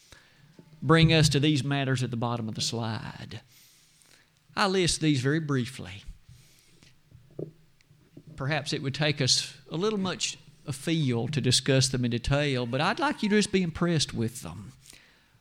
bring 0.82 1.12
us 1.12 1.28
to 1.30 1.40
these 1.40 1.62
matters 1.62 2.02
at 2.02 2.10
the 2.10 2.16
bottom 2.16 2.48
of 2.48 2.54
the 2.54 2.60
slide. 2.60 3.40
I 4.56 4.66
list 4.66 5.00
these 5.00 5.20
very 5.20 5.40
briefly. 5.40 6.02
Perhaps 8.36 8.72
it 8.72 8.82
would 8.82 8.94
take 8.94 9.20
us 9.20 9.54
a 9.70 9.76
little 9.76 9.98
much 9.98 10.36
afield 10.66 11.32
to 11.32 11.40
discuss 11.40 11.88
them 11.88 12.04
in 12.04 12.10
detail, 12.10 12.66
but 12.66 12.80
I'd 12.80 12.98
like 12.98 13.22
you 13.22 13.28
to 13.30 13.36
just 13.36 13.52
be 13.52 13.62
impressed 13.62 14.12
with 14.12 14.42
them 14.42 14.72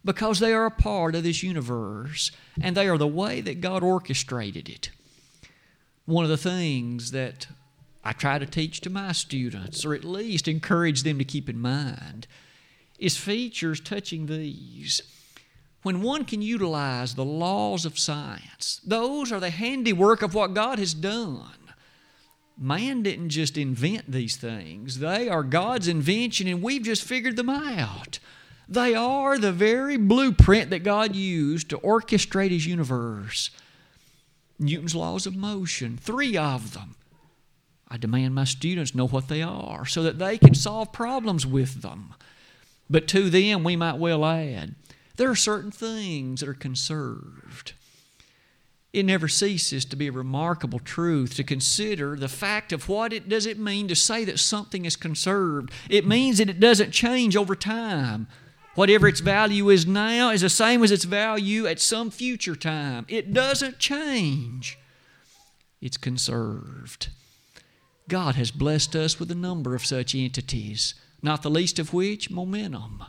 because 0.03 0.39
they 0.39 0.53
are 0.53 0.65
a 0.65 0.71
part 0.71 1.15
of 1.15 1.23
this 1.23 1.43
universe 1.43 2.31
and 2.59 2.75
they 2.75 2.87
are 2.87 2.97
the 2.97 3.07
way 3.07 3.41
that 3.41 3.61
God 3.61 3.83
orchestrated 3.83 4.69
it. 4.69 4.89
One 6.05 6.23
of 6.23 6.29
the 6.29 6.37
things 6.37 7.11
that 7.11 7.47
I 8.03 8.13
try 8.13 8.39
to 8.39 8.45
teach 8.45 8.81
to 8.81 8.89
my 8.89 9.11
students, 9.11 9.85
or 9.85 9.93
at 9.93 10.03
least 10.03 10.47
encourage 10.47 11.03
them 11.03 11.19
to 11.19 11.23
keep 11.23 11.47
in 11.49 11.59
mind, 11.59 12.27
is 12.97 13.17
features 13.17 13.79
touching 13.79 14.25
these 14.25 15.01
when 15.83 16.01
one 16.01 16.25
can 16.25 16.41
utilize 16.41 17.15
the 17.15 17.25
laws 17.25 17.85
of 17.85 17.97
science, 17.97 18.79
those 18.85 19.31
are 19.31 19.39
the 19.39 19.49
handiwork 19.49 20.21
of 20.21 20.33
what 20.33 20.53
God 20.53 20.79
has 20.79 20.93
done. 20.93 21.57
Man 22.57 23.01
didn't 23.01 23.29
just 23.29 23.57
invent 23.57 24.11
these 24.11 24.35
things, 24.35 24.99
they 24.99 25.27
are 25.27 25.43
God's 25.43 25.87
invention, 25.87 26.47
and 26.47 26.61
we've 26.61 26.83
just 26.83 27.03
figured 27.03 27.35
them 27.35 27.49
out. 27.49 28.19
They 28.69 28.93
are 28.93 29.37
the 29.37 29.51
very 29.51 29.97
blueprint 29.97 30.69
that 30.69 30.83
God 30.83 31.15
used 31.15 31.69
to 31.69 31.77
orchestrate 31.79 32.51
His 32.51 32.65
universe. 32.65 33.49
Newton's 34.59 34.95
laws 34.95 35.25
of 35.25 35.35
motion, 35.35 35.97
three 35.97 36.37
of 36.37 36.73
them. 36.73 36.95
I 37.89 37.97
demand 37.97 38.35
my 38.35 38.45
students 38.45 38.95
know 38.95 39.07
what 39.07 39.27
they 39.27 39.41
are 39.41 39.85
so 39.85 40.03
that 40.03 40.19
they 40.19 40.37
can 40.37 40.53
solve 40.53 40.93
problems 40.93 41.45
with 41.45 41.81
them. 41.81 42.13
But 42.89 43.07
to 43.09 43.29
them, 43.29 43.63
we 43.63 43.75
might 43.75 43.97
well 43.97 44.23
add 44.23 44.75
there 45.17 45.29
are 45.29 45.35
certain 45.35 45.71
things 45.71 46.39
that 46.39 46.49
are 46.49 46.53
conserved. 46.53 47.73
It 48.93 49.05
never 49.05 49.29
ceases 49.29 49.85
to 49.85 49.95
be 49.95 50.07
a 50.07 50.11
remarkable 50.11 50.79
truth 50.79 51.35
to 51.35 51.43
consider 51.43 52.17
the 52.17 52.27
fact 52.27 52.73
of 52.73 52.89
what 52.89 53.13
it 53.13 53.29
does 53.29 53.45
it 53.45 53.57
mean 53.57 53.87
to 53.87 53.95
say 53.95 54.25
that 54.25 54.39
something 54.39 54.83
is 54.83 54.97
conserved. 54.97 55.71
It 55.89 56.05
means 56.05 56.39
that 56.39 56.49
it 56.49 56.59
doesn't 56.59 56.91
change 56.91 57.37
over 57.37 57.55
time. 57.55 58.27
Whatever 58.75 59.07
its 59.07 59.21
value 59.21 59.69
is 59.69 59.85
now 59.85 60.29
is 60.31 60.41
the 60.41 60.49
same 60.49 60.83
as 60.83 60.91
its 60.91 61.05
value 61.05 61.67
at 61.67 61.79
some 61.79 62.09
future 62.09 62.55
time. 62.55 63.05
It 63.07 63.33
doesn't 63.33 63.79
change. 63.79 64.77
It's 65.81 65.97
conserved. 65.97 67.09
God 68.07 68.35
has 68.35 68.51
blessed 68.51 68.95
us 68.95 69.19
with 69.19 69.31
a 69.31 69.35
number 69.35 69.73
of 69.73 69.85
such 69.85 70.15
entities, 70.15 70.95
not 71.21 71.43
the 71.43 71.49
least 71.49 71.79
of 71.79 71.93
which 71.93 72.29
momentum. 72.29 73.03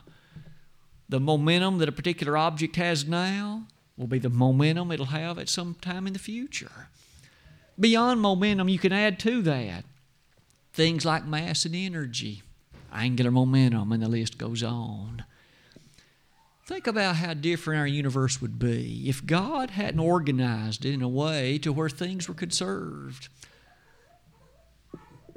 The 1.13 1.19
momentum 1.19 1.77
that 1.77 1.87
a 1.87 1.91
particular 1.91 2.35
object 2.35 2.75
has 2.77 3.05
now 3.05 3.67
will 3.97 4.07
be 4.07 4.17
the 4.17 4.31
momentum 4.31 4.91
it'll 4.91 5.05
have 5.05 5.37
at 5.37 5.47
some 5.47 5.75
time 5.75 6.07
in 6.07 6.13
the 6.13 6.17
future. 6.17 6.87
Beyond 7.79 8.19
momentum, 8.19 8.67
you 8.67 8.79
can 8.79 8.91
add 8.91 9.19
to 9.19 9.43
that 9.43 9.85
things 10.73 11.05
like 11.05 11.23
mass 11.23 11.65
and 11.65 11.75
energy, 11.75 12.41
angular 12.91 13.29
momentum, 13.29 13.91
and 13.91 14.01
the 14.01 14.09
list 14.09 14.39
goes 14.39 14.63
on. 14.63 15.23
Think 16.65 16.87
about 16.87 17.17
how 17.17 17.35
different 17.35 17.79
our 17.79 17.85
universe 17.85 18.41
would 18.41 18.57
be 18.57 19.07
if 19.07 19.23
God 19.23 19.69
hadn't 19.69 19.99
organized 19.99 20.83
it 20.83 20.95
in 20.95 21.03
a 21.03 21.07
way 21.07 21.59
to 21.59 21.71
where 21.71 21.89
things 21.89 22.27
were 22.27 22.33
conserved. 22.33 23.27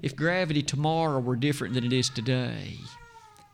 If 0.02 0.16
gravity 0.16 0.62
tomorrow 0.62 1.20
were 1.20 1.36
different 1.36 1.74
than 1.74 1.84
it 1.84 1.92
is 1.92 2.08
today, 2.08 2.78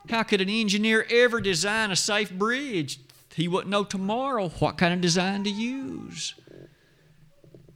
how 0.09 0.23
could 0.23 0.41
an 0.41 0.49
engineer 0.49 1.07
ever 1.11 1.41
design 1.41 1.91
a 1.91 1.97
safe 1.97 2.31
bridge? 2.31 3.01
He 3.35 3.49
wouldn't 3.49 3.71
know 3.71 3.85
tomorrow 3.85 4.49
what 4.49 4.79
kind 4.79 4.93
of 4.93 5.01
design 5.01 5.45
to 5.45 5.51
use. 5.51 6.35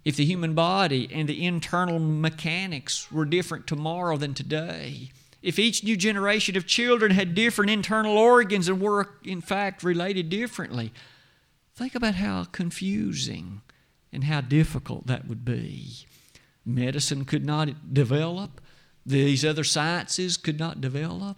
If 0.05 0.17
the 0.17 0.25
human 0.25 0.55
body 0.55 1.09
and 1.13 1.29
the 1.29 1.45
internal 1.45 1.99
mechanics 1.99 3.11
were 3.11 3.25
different 3.25 3.67
tomorrow 3.67 4.17
than 4.17 4.35
today, 4.35 5.11
if 5.43 5.59
each 5.59 5.83
new 5.83 5.97
generation 5.97 6.57
of 6.57 6.67
children 6.67 7.13
had 7.13 7.35
different 7.35 7.71
internal 7.71 8.17
organs 8.17 8.69
and 8.69 8.81
were, 8.81 9.09
in 9.25 9.41
fact, 9.41 9.83
related 9.83 10.29
differently, 10.29 10.93
Think 11.77 11.95
about 11.95 12.15
how 12.15 12.45
confusing 12.45 13.61
and 14.11 14.25
how 14.25 14.41
difficult 14.41 15.07
that 15.09 15.29
would 15.29 15.45
be. 15.45 16.07
Medicine 16.65 17.27
could 17.27 17.45
not 17.45 17.93
develop, 17.93 18.63
these 19.05 19.45
other 19.45 19.63
sciences 19.63 20.39
could 20.39 20.59
not 20.59 20.81
develop. 20.81 21.37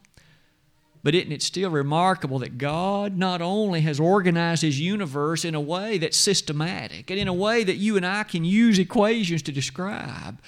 But 1.03 1.15
isn't 1.15 1.33
it 1.33 1.43
still 1.43 1.71
remarkable 1.71 2.41
that 2.41 2.59
God 2.59 3.17
not 3.17 3.41
only 3.41 3.83
has 3.83 4.01
organized 4.01 4.63
His 4.63 4.81
universe 4.81 5.45
in 5.45 5.55
a 5.55 5.61
way 5.61 5.99
that's 5.99 6.17
systematic 6.17 7.11
and 7.11 7.21
in 7.21 7.29
a 7.29 7.35
way 7.35 7.63
that 7.65 7.77
you 7.77 7.97
and 7.97 8.05
I 8.05 8.25
can 8.25 8.45
use 8.45 8.79
equations 8.79 9.43
to 9.43 9.53
describe, 9.53 10.41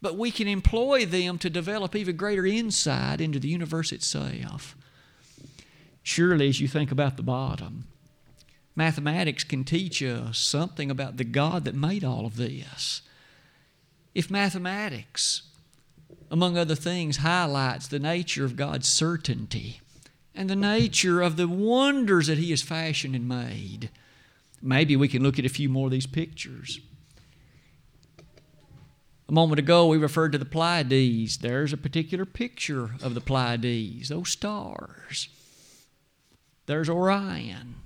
but 0.00 0.18
we 0.18 0.32
can 0.32 0.48
employ 0.48 1.06
them 1.06 1.38
to 1.38 1.48
develop 1.48 1.94
even 1.94 2.16
greater 2.16 2.44
insight 2.44 3.20
into 3.20 3.38
the 3.38 3.48
universe 3.48 3.92
itself? 3.92 4.76
Surely, 6.02 6.48
as 6.48 6.60
you 6.60 6.66
think 6.66 6.90
about 6.90 7.16
the 7.16 7.22
bottom, 7.22 7.84
mathematics 8.74 9.44
can 9.44 9.62
teach 9.62 10.02
us 10.02 10.38
something 10.38 10.90
about 10.90 11.16
the 11.16 11.24
God 11.24 11.64
that 11.64 11.76
made 11.76 12.02
all 12.02 12.26
of 12.26 12.36
this. 12.36 13.02
If 14.12 14.28
mathematics, 14.28 15.42
among 16.28 16.58
other 16.58 16.74
things, 16.74 17.18
highlights 17.18 17.86
the 17.86 18.00
nature 18.00 18.44
of 18.44 18.56
God's 18.56 18.88
certainty, 18.88 19.81
and 20.34 20.48
the 20.48 20.56
nature 20.56 21.20
of 21.20 21.36
the 21.36 21.48
wonders 21.48 22.26
that 22.26 22.38
He 22.38 22.50
has 22.50 22.62
fashioned 22.62 23.14
and 23.14 23.28
made. 23.28 23.90
Maybe 24.60 24.96
we 24.96 25.08
can 25.08 25.22
look 25.22 25.38
at 25.38 25.44
a 25.44 25.50
few 25.50 25.68
more 25.68 25.86
of 25.86 25.92
these 25.92 26.06
pictures. 26.06 26.80
A 29.28 29.32
moment 29.32 29.58
ago, 29.58 29.86
we 29.86 29.96
referred 29.96 30.32
to 30.32 30.38
the 30.38 30.44
Pleiades. 30.44 31.38
There's 31.38 31.72
a 31.72 31.76
particular 31.78 32.24
picture 32.24 32.90
of 33.02 33.14
the 33.14 33.20
Pleiades, 33.20 34.08
those 34.08 34.28
stars. 34.28 35.28
There's 36.66 36.88
Orion. 36.88 37.76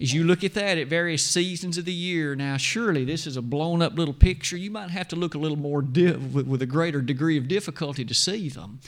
As 0.00 0.12
you 0.12 0.24
look 0.24 0.42
at 0.42 0.54
that 0.54 0.76
at 0.76 0.88
various 0.88 1.24
seasons 1.24 1.78
of 1.78 1.84
the 1.84 1.92
year, 1.92 2.34
now 2.34 2.56
surely 2.56 3.04
this 3.04 3.26
is 3.26 3.36
a 3.36 3.42
blown 3.42 3.80
up 3.80 3.96
little 3.96 4.12
picture. 4.12 4.56
You 4.56 4.70
might 4.70 4.90
have 4.90 5.08
to 5.08 5.16
look 5.16 5.34
a 5.34 5.38
little 5.38 5.56
more 5.56 5.80
with 5.80 6.60
a 6.60 6.66
greater 6.66 7.00
degree 7.00 7.38
of 7.38 7.46
difficulty 7.46 8.04
to 8.04 8.14
see 8.14 8.48
them. 8.48 8.80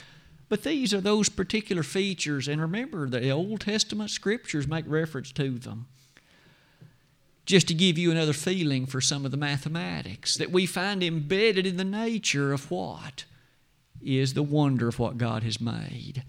But 0.49 0.63
these 0.63 0.93
are 0.93 1.01
those 1.01 1.29
particular 1.29 1.83
features, 1.83 2.47
and 2.47 2.61
remember, 2.61 3.09
the 3.09 3.29
Old 3.29 3.61
Testament 3.61 4.11
scriptures 4.11 4.67
make 4.67 4.85
reference 4.87 5.31
to 5.33 5.59
them. 5.59 5.87
Just 7.45 7.67
to 7.69 7.73
give 7.73 7.97
you 7.97 8.11
another 8.11 8.33
feeling 8.33 8.85
for 8.85 9.01
some 9.01 9.25
of 9.25 9.31
the 9.31 9.37
mathematics 9.37 10.35
that 10.35 10.51
we 10.51 10.65
find 10.65 11.03
embedded 11.03 11.65
in 11.65 11.77
the 11.77 11.83
nature 11.83 12.53
of 12.53 12.69
what 12.69 13.25
is 14.01 14.33
the 14.33 14.43
wonder 14.43 14.87
of 14.87 14.99
what 14.99 15.17
God 15.17 15.43
has 15.43 15.59
made. 15.59 16.23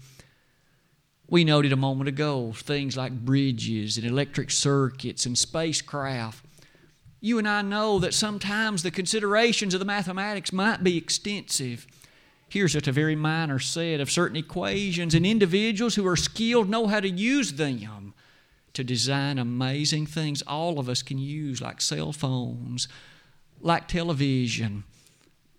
We 1.29 1.43
noted 1.43 1.71
a 1.71 1.77
moment 1.77 2.07
ago 2.07 2.53
things 2.55 2.97
like 2.97 3.25
bridges 3.25 3.97
and 3.97 4.05
electric 4.05 4.49
circuits 4.49 5.25
and 5.25 5.37
spacecraft. 5.37 6.43
You 7.21 7.37
and 7.37 7.47
I 7.47 7.61
know 7.61 7.99
that 7.99 8.13
sometimes 8.13 8.81
the 8.81 8.91
considerations 8.91 9.73
of 9.73 9.79
the 9.79 9.85
mathematics 9.85 10.51
might 10.51 10.83
be 10.83 10.97
extensive. 10.97 11.85
Here's 12.49 12.73
just 12.73 12.87
a 12.87 12.91
very 12.91 13.15
minor 13.15 13.59
set 13.59 13.99
of 13.99 14.09
certain 14.09 14.37
equations, 14.37 15.13
and 15.13 15.25
individuals 15.25 15.95
who 15.95 16.07
are 16.07 16.15
skilled 16.15 16.67
know 16.67 16.87
how 16.87 16.99
to 16.99 17.09
use 17.09 17.53
them 17.53 18.13
to 18.73 18.83
design 18.83 19.37
amazing 19.37 20.07
things 20.07 20.41
all 20.43 20.79
of 20.79 20.89
us 20.89 21.01
can 21.01 21.19
use, 21.19 21.61
like 21.61 21.79
cell 21.79 22.11
phones, 22.11 22.87
like 23.61 23.87
television, 23.87 24.83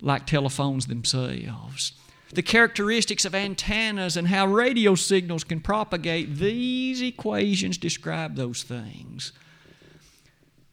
like 0.01 0.25
telephones 0.25 0.87
themselves. 0.87 1.93
The 2.33 2.41
characteristics 2.41 3.25
of 3.25 3.35
antennas 3.35 4.17
and 4.17 4.27
how 4.27 4.47
radio 4.47 4.95
signals 4.95 5.43
can 5.43 5.59
propagate, 5.59 6.35
these 6.35 7.01
equations 7.01 7.77
describe 7.77 8.35
those 8.35 8.63
things. 8.63 9.33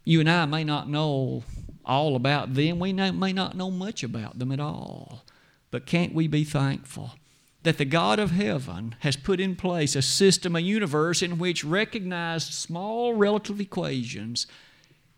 You 0.04 0.20
and 0.20 0.30
I 0.30 0.46
may 0.46 0.64
not 0.64 0.88
know 0.88 1.42
all 1.84 2.16
about 2.16 2.54
them, 2.54 2.78
we 2.78 2.92
may 2.92 3.32
not 3.32 3.56
know 3.56 3.70
much 3.70 4.02
about 4.02 4.38
them 4.38 4.52
at 4.52 4.60
all. 4.60 5.24
But 5.70 5.86
can't 5.86 6.14
we 6.14 6.28
be 6.28 6.44
thankful 6.44 7.14
that 7.62 7.78
the 7.78 7.84
God 7.84 8.18
of 8.18 8.30
heaven 8.30 8.96
has 9.00 9.16
put 9.16 9.40
in 9.40 9.56
place 9.56 9.96
a 9.96 10.02
system, 10.02 10.56
a 10.56 10.60
universe 10.60 11.22
in 11.22 11.38
which 11.38 11.64
recognized 11.64 12.52
small 12.52 13.14
relative 13.14 13.60
equations 13.60 14.46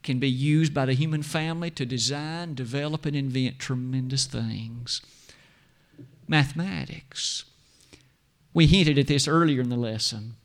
can 0.03 0.19
be 0.19 0.31
used 0.31 0.73
by 0.73 0.87
the 0.87 0.95
human 0.95 1.23
family 1.23 1.71
to 1.71 1.85
design, 1.85 2.55
develop, 2.55 3.05
and 3.05 3.15
invent 3.15 3.59
tremendous 3.59 4.25
things? 4.25 5.03
Mathematics. 6.27 7.45
We 8.55 8.67
hinted 8.67 8.99
at 8.99 9.07
this 9.07 9.29
earlier 9.29 9.61
in 9.61 9.69
the 9.69 9.77
lesson, 9.77 10.37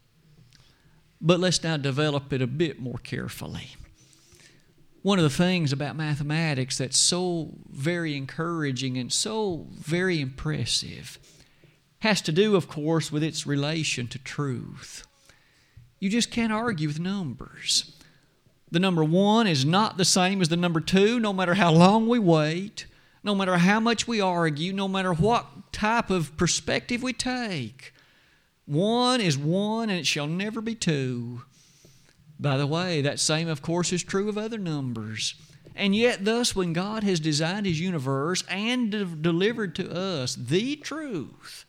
but 1.22 1.40
let's 1.40 1.64
now 1.64 1.78
develop 1.78 2.32
it 2.34 2.42
a 2.42 2.48
bit 2.48 2.80
more 2.80 3.00
carefully 3.00 3.70
one 5.06 5.20
of 5.20 5.24
the 5.24 5.30
things 5.30 5.72
about 5.72 5.96
mathematics 5.96 6.80
that's 6.80 6.98
so 6.98 7.54
very 7.70 8.18
encouraging 8.18 8.98
and 8.98 9.14
so 9.14 9.68
very 9.70 10.20
impressive 10.20 11.20
has 12.00 12.24
to 12.24 12.32
do, 12.32 12.56
of 12.56 12.68
course, 12.68 13.12
with 13.12 13.22
its 13.22 13.46
relation 13.46 14.08
to 14.08 14.18
truth. 14.18 15.06
You 16.00 16.10
just 16.10 16.32
can't 16.32 16.52
argue 16.52 16.88
with 16.88 17.00
numbers. 17.00 17.96
The 18.72 18.80
number 18.80 19.04
one 19.04 19.46
is 19.46 19.64
not 19.64 19.98
the 19.98 20.06
same 20.06 20.42
as 20.42 20.50
the 20.50 20.58
number 20.58 20.80
two, 20.80 21.20
no 21.20 21.32
matter 21.32 21.54
how 21.54 21.72
long 21.72 22.08
we 22.08 22.18
wait, 22.18 22.88
no 23.24 23.36
matter 23.36 23.58
how 23.58 23.80
much 23.80 24.08
we 24.08 24.20
argue, 24.20 24.74
no 24.74 24.88
matter 24.88 25.14
what 25.14 25.72
type 25.72 26.10
of 26.10 26.36
perspective 26.36 27.04
we 27.04 27.14
take. 27.14 27.94
One 28.66 29.22
is 29.22 29.38
one, 29.38 29.92
and 29.92 30.00
it 30.00 30.08
shall 30.08 30.26
never 30.26 30.62
be 30.62 30.74
two. 30.74 31.44
By 32.40 32.58
the 32.58 32.68
way, 32.68 33.02
that 33.02 33.20
same, 33.20 33.48
of 33.48 33.62
course, 33.62 33.94
is 33.94 34.04
true 34.04 34.30
of 34.30 34.38
other 34.38 34.58
numbers. 34.58 35.36
And 35.76 35.96
yet, 35.96 36.26
thus, 36.26 36.56
when 36.56 36.74
God 36.74 37.04
has 37.04 37.20
designed 37.20 37.66
His 37.66 37.80
universe 37.80 38.44
and 38.50 38.92
de- 38.92 39.06
delivered 39.06 39.76
to 39.76 39.92
us 39.92 40.36
the 40.36 40.76
truth, 40.78 41.66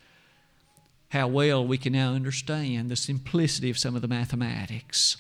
how 1.11 1.29
well 1.29 1.66
we 1.66 1.79
can 1.79 1.92
now 1.92 2.12
understand 2.12 2.88
the 2.88 2.96
simplicity 2.96 3.70
of 3.70 3.79
some 3.79 3.96
of 3.96 4.02
the 4.02 4.09
mathematics 4.09 5.16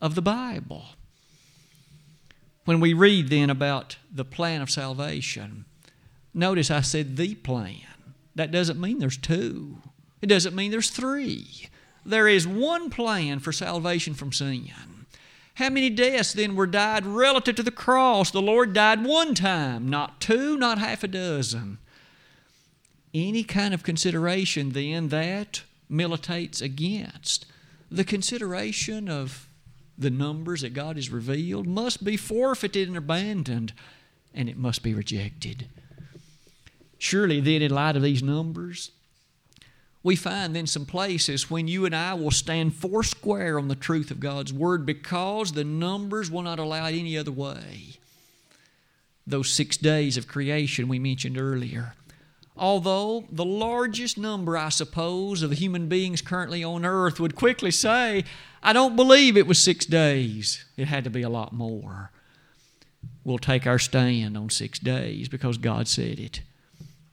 of 0.00 0.14
the 0.14 0.22
Bible. 0.22 0.84
When 2.64 2.80
we 2.80 2.92
read 2.92 3.28
then 3.28 3.48
about 3.48 3.96
the 4.12 4.24
plan 4.24 4.60
of 4.60 4.70
salvation, 4.70 5.64
notice 6.34 6.70
I 6.70 6.82
said 6.82 7.16
the 7.16 7.34
plan. 7.36 7.80
That 8.34 8.50
doesn't 8.50 8.80
mean 8.80 8.98
there's 8.98 9.16
two, 9.16 9.78
it 10.20 10.26
doesn't 10.26 10.54
mean 10.54 10.70
there's 10.70 10.90
three. 10.90 11.68
There 12.08 12.26
is 12.26 12.48
one 12.48 12.88
plan 12.88 13.38
for 13.38 13.52
salvation 13.52 14.14
from 14.14 14.32
sin. 14.32 14.70
How 15.56 15.68
many 15.68 15.90
deaths 15.90 16.32
then 16.32 16.56
were 16.56 16.66
died 16.66 17.04
relative 17.04 17.56
to 17.56 17.62
the 17.62 17.70
cross? 17.70 18.30
The 18.30 18.40
Lord 18.40 18.72
died 18.72 19.04
one 19.04 19.34
time, 19.34 19.90
not 19.90 20.18
two, 20.18 20.56
not 20.56 20.78
half 20.78 21.04
a 21.04 21.08
dozen. 21.08 21.76
Any 23.12 23.44
kind 23.44 23.74
of 23.74 23.82
consideration 23.82 24.70
then 24.70 25.08
that 25.08 25.64
militates 25.90 26.62
against 26.62 27.44
the 27.90 28.04
consideration 28.04 29.10
of 29.10 29.46
the 29.98 30.10
numbers 30.10 30.62
that 30.62 30.72
God 30.72 30.96
has 30.96 31.10
revealed 31.10 31.66
must 31.66 32.04
be 32.04 32.16
forfeited 32.16 32.88
and 32.88 32.96
abandoned, 32.96 33.74
and 34.32 34.48
it 34.48 34.56
must 34.56 34.82
be 34.82 34.94
rejected. 34.94 35.68
Surely, 36.96 37.40
then, 37.40 37.60
in 37.60 37.70
light 37.70 37.96
of 37.96 38.02
these 38.02 38.22
numbers, 38.22 38.92
we 40.02 40.16
find 40.16 40.54
then 40.54 40.66
some 40.66 40.86
places 40.86 41.50
when 41.50 41.68
you 41.68 41.84
and 41.84 41.94
I 41.94 42.14
will 42.14 42.30
stand 42.30 42.74
foursquare 42.74 43.58
on 43.58 43.68
the 43.68 43.74
truth 43.74 44.10
of 44.10 44.20
God's 44.20 44.52
Word 44.52 44.86
because 44.86 45.52
the 45.52 45.64
numbers 45.64 46.30
will 46.30 46.42
not 46.42 46.58
allow 46.58 46.86
it 46.86 46.98
any 46.98 47.18
other 47.18 47.32
way. 47.32 47.98
Those 49.26 49.50
six 49.50 49.76
days 49.76 50.16
of 50.16 50.28
creation 50.28 50.88
we 50.88 50.98
mentioned 50.98 51.38
earlier. 51.38 51.94
Although 52.56 53.24
the 53.30 53.44
largest 53.44 54.18
number, 54.18 54.56
I 54.56 54.68
suppose, 54.70 55.42
of 55.42 55.52
human 55.52 55.88
beings 55.88 56.22
currently 56.22 56.64
on 56.64 56.84
earth 56.84 57.20
would 57.20 57.36
quickly 57.36 57.70
say, 57.70 58.24
I 58.62 58.72
don't 58.72 58.96
believe 58.96 59.36
it 59.36 59.46
was 59.46 59.58
six 59.60 59.86
days. 59.86 60.64
It 60.76 60.88
had 60.88 61.04
to 61.04 61.10
be 61.10 61.22
a 61.22 61.28
lot 61.28 61.52
more. 61.52 62.10
We'll 63.24 63.38
take 63.38 63.66
our 63.66 63.78
stand 63.78 64.36
on 64.36 64.50
six 64.50 64.78
days 64.78 65.28
because 65.28 65.58
God 65.58 65.86
said 65.86 66.18
it. 66.18 66.40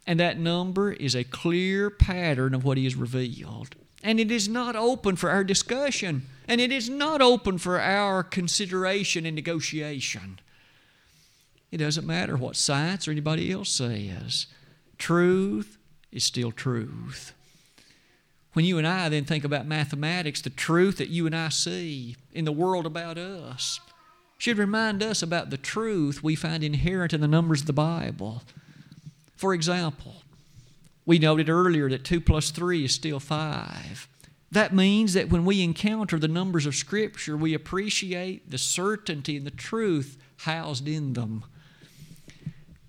And 0.07 0.19
that 0.19 0.37
number 0.37 0.91
is 0.91 1.15
a 1.15 1.23
clear 1.23 1.89
pattern 1.89 2.53
of 2.53 2.63
what 2.63 2.77
He 2.77 2.83
has 2.83 2.95
revealed. 2.95 3.75
And 4.03 4.19
it 4.19 4.29
is 4.29 4.47
not 4.47 4.75
open 4.75 5.15
for 5.15 5.31
our 5.31 5.43
discussion, 5.43 6.27
and 6.47 6.61
it 6.61 6.71
is 6.71 6.89
not 6.89 7.21
open 7.21 7.57
for 7.57 7.81
our 7.81 8.23
consideration 8.23 9.25
and 9.25 9.35
negotiation. 9.35 10.39
It 11.71 11.77
doesn't 11.77 12.05
matter 12.05 12.37
what 12.37 12.55
science 12.55 13.07
or 13.07 13.11
anybody 13.11 13.51
else 13.51 13.69
says, 13.69 14.45
truth 14.97 15.77
is 16.11 16.23
still 16.23 16.51
truth. 16.51 17.33
When 18.53 18.63
you 18.63 18.77
and 18.77 18.87
I 18.87 19.09
then 19.09 19.25
think 19.25 19.43
about 19.43 19.67
mathematics, 19.67 20.41
the 20.41 20.49
truth 20.49 20.97
that 20.97 21.09
you 21.09 21.25
and 21.25 21.35
I 21.35 21.49
see 21.49 22.15
in 22.31 22.45
the 22.45 22.53
world 22.53 22.85
about 22.85 23.17
us 23.17 23.81
should 24.37 24.57
remind 24.57 25.03
us 25.03 25.21
about 25.21 25.49
the 25.49 25.57
truth 25.57 26.23
we 26.23 26.35
find 26.35 26.63
inherent 26.63 27.11
in 27.11 27.19
the 27.19 27.27
numbers 27.27 27.61
of 27.61 27.67
the 27.67 27.73
Bible. 27.73 28.43
For 29.35 29.53
example, 29.53 30.23
we 31.05 31.19
noted 31.19 31.49
earlier 31.49 31.89
that 31.89 32.03
2 32.03 32.21
plus 32.21 32.51
3 32.51 32.85
is 32.85 32.93
still 32.93 33.19
5. 33.19 34.07
That 34.51 34.73
means 34.73 35.13
that 35.13 35.29
when 35.29 35.45
we 35.45 35.61
encounter 35.61 36.17
the 36.17 36.27
numbers 36.27 36.65
of 36.65 36.75
Scripture, 36.75 37.35
we 37.35 37.53
appreciate 37.53 38.49
the 38.49 38.57
certainty 38.57 39.37
and 39.37 39.45
the 39.45 39.51
truth 39.51 40.17
housed 40.37 40.87
in 40.87 41.13
them. 41.13 41.43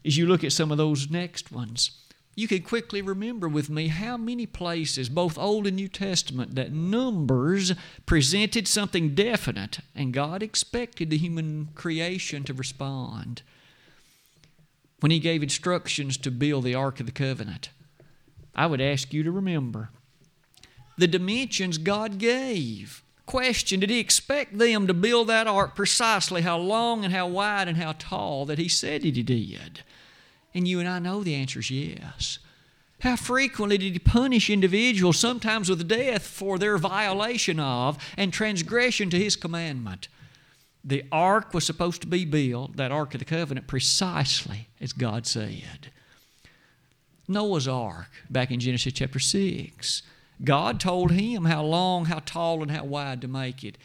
As 0.05 0.17
you 0.17 0.27
look 0.27 0.45
at 0.45 0.53
some 0.53 0.71
of 0.71 0.79
those 0.79 1.11
next 1.11 1.51
ones, 1.51 1.91
you 2.37 2.47
can 2.47 2.63
quickly 2.63 3.01
remember 3.03 3.49
with 3.49 3.71
me 3.71 3.89
how 3.89 4.17
many 4.17 4.47
places, 4.47 5.09
both 5.09 5.39
Old 5.39 5.67
and 5.67 5.75
New 5.75 5.89
Testament, 5.89 6.55
that 6.55 6.73
numbers 6.73 7.73
presented 8.05 8.69
something 8.69 9.15
definite 9.15 9.81
and 9.95 10.13
God 10.13 10.43
expected 10.43 11.11
the 11.11 11.17
human 11.17 11.71
creation 11.75 12.45
to 12.45 12.53
respond. 12.53 13.43
When 15.07 15.13
He 15.13 15.21
gave 15.21 15.41
instructions 15.41 16.17
to 16.17 16.33
build 16.33 16.65
the 16.65 16.75
Ark 16.75 16.99
of 16.99 17.07
the 17.07 17.13
Covenant, 17.13 17.71
I 18.57 18.67
would 18.67 18.81
ask 18.81 19.15
you 19.15 19.23
to 19.23 19.31
remember 19.31 19.91
the 20.99 21.07
dimensions 21.07 21.79
God 21.79 22.19
gave. 22.19 23.05
Question 23.25 23.79
Did 23.79 23.91
He 23.91 24.01
expect 24.01 24.59
them 24.59 24.89
to 24.89 24.93
build 24.93 25.29
that 25.29 25.47
ark 25.47 25.77
precisely 25.77 26.43
how 26.43 26.59
long 26.59 27.05
and 27.05 27.15
how 27.15 27.29
wide 27.29 27.69
and 27.69 27.77
how 27.77 27.95
tall 27.97 28.47
that 28.47 28.59
He 28.59 28.67
said 28.67 29.05
He 29.05 29.13
did? 29.13 29.85
And 30.53 30.67
you 30.67 30.81
and 30.81 30.89
I 30.89 30.99
know 30.99 31.23
the 31.23 31.37
answer 31.37 31.61
is 31.61 31.71
yes. 31.71 32.41
How 33.03 33.15
frequently 33.15 33.79
did 33.79 33.93
he 33.93 34.01
punish 34.01 34.51
individuals, 34.51 35.21
sometimes 35.21 35.71
with 35.71 35.87
death, 35.87 36.27
for 36.27 36.59
their 36.59 36.79
violation 36.79 37.61
of 37.61 37.97
and 38.17 38.33
transgression 38.33 39.09
to 39.11 39.21
his 39.21 39.37
commandment? 39.37 40.09
The 40.87 41.05
ark 41.11 41.53
was 41.53 41.67
supposed 41.67 42.01
to 42.03 42.07
be 42.07 42.25
built, 42.25 42.77
that 42.77 42.93
ark 42.93 43.15
of 43.15 43.19
the 43.19 43.25
covenant, 43.25 43.67
precisely 43.67 44.69
as 44.81 44.93
God 44.93 45.27
said. 45.27 45.91
Noah's 47.27 47.67
ark, 47.67 48.11
back 48.31 48.53
in 48.53 48.61
Genesis 48.61 48.93
chapter 48.93 49.19
6, 49.19 50.03
God 50.45 50.79
told 50.79 51.11
him 51.11 51.47
how 51.47 51.65
long, 51.65 52.05
how 52.05 52.21
tall, 52.25 52.63
and 52.63 52.71
how 52.71 52.85
wide 52.85 53.21
to 53.23 53.29
make 53.29 53.65
it. 53.65 53.77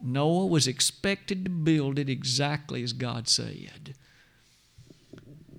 Noah 0.00 0.46
was 0.46 0.68
expected 0.68 1.44
to 1.44 1.50
build 1.50 1.98
it 1.98 2.08
exactly 2.08 2.84
as 2.84 2.92
God 2.92 3.28
said 3.28 3.96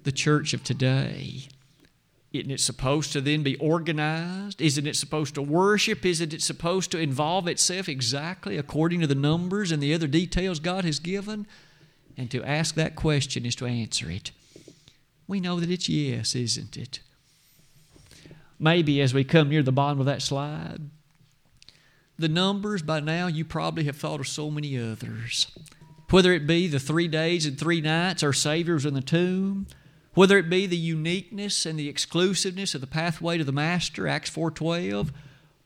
the 0.04 0.12
church 0.12 0.54
of 0.54 0.63
today? 0.63 1.48
Isn't 2.32 2.52
it 2.52 2.60
supposed 2.60 3.12
to 3.13 3.22
then 3.22 3.42
be 3.42 3.56
organized? 3.56 4.62
Isn't 4.62 4.86
it 4.86 4.96
supposed 4.96 5.34
to 5.36 5.42
worship? 5.42 6.06
Isn't 6.06 6.34
it 6.34 6.44
supposed 6.44 6.92
to 6.92 7.00
involve 7.00 7.48
itself 7.48 7.89
exactly 7.89 8.58
according 8.58 9.02
to 9.02 9.08
the 9.08 9.15
numbers 9.15 9.72
and 9.72 9.82
the 9.82 9.94
other 9.94 10.06
details 10.06 10.60
God 10.60 10.86
has 10.86 11.00
given? 11.00 11.48
And 12.15 12.30
to 12.30 12.44
ask 12.44 12.76
that 12.76 12.96
question 12.96 13.46
is 13.46 13.56
to 13.56 13.65
answer 13.65 14.12
it. 14.12 14.32
We 15.28 15.39
know 15.39 15.60
that 15.60 15.72
it's 15.72 15.89
yes, 15.89 16.36
isn't 16.36 16.78
it? 16.78 17.00
Maybe 18.60 19.02
as 19.02 19.13
we 19.13 19.24
come 19.24 19.50
near 19.50 19.63
the 19.63 19.72
bottom 19.72 20.00
of 20.00 20.06
that 20.06 20.22
slide, 20.22 20.82
the 22.18 22.28
numbers 22.28 22.82
by 22.82 23.00
now 23.00 23.28
you 23.28 23.46
probably 23.46 23.86
have 23.86 23.96
thought 23.96 24.20
of 24.20 24.28
so 24.28 24.52
many 24.52 24.78
others. 24.78 25.48
Whether 26.10 26.34
it 26.34 26.46
be 26.46 26.68
the 26.68 26.80
three 26.80 27.08
days 27.08 27.46
and 27.46 27.58
three 27.58 27.80
nights 27.80 28.22
our 28.22 28.34
Savior's 28.34 28.86
in 28.86 28.94
the 28.94 29.02
tomb, 29.02 29.68
whether 30.19 30.38
it 30.38 30.49
be 30.49 30.67
the 30.67 30.75
uniqueness 30.75 31.65
and 31.65 31.79
the 31.79 31.88
exclusiveness 31.88 32.75
of 32.75 32.82
the 32.82 32.88
pathway 32.88 33.38
to 33.38 33.43
the 33.45 33.53
master 33.53 34.05
acts 34.05 34.29
4:12 34.29 35.13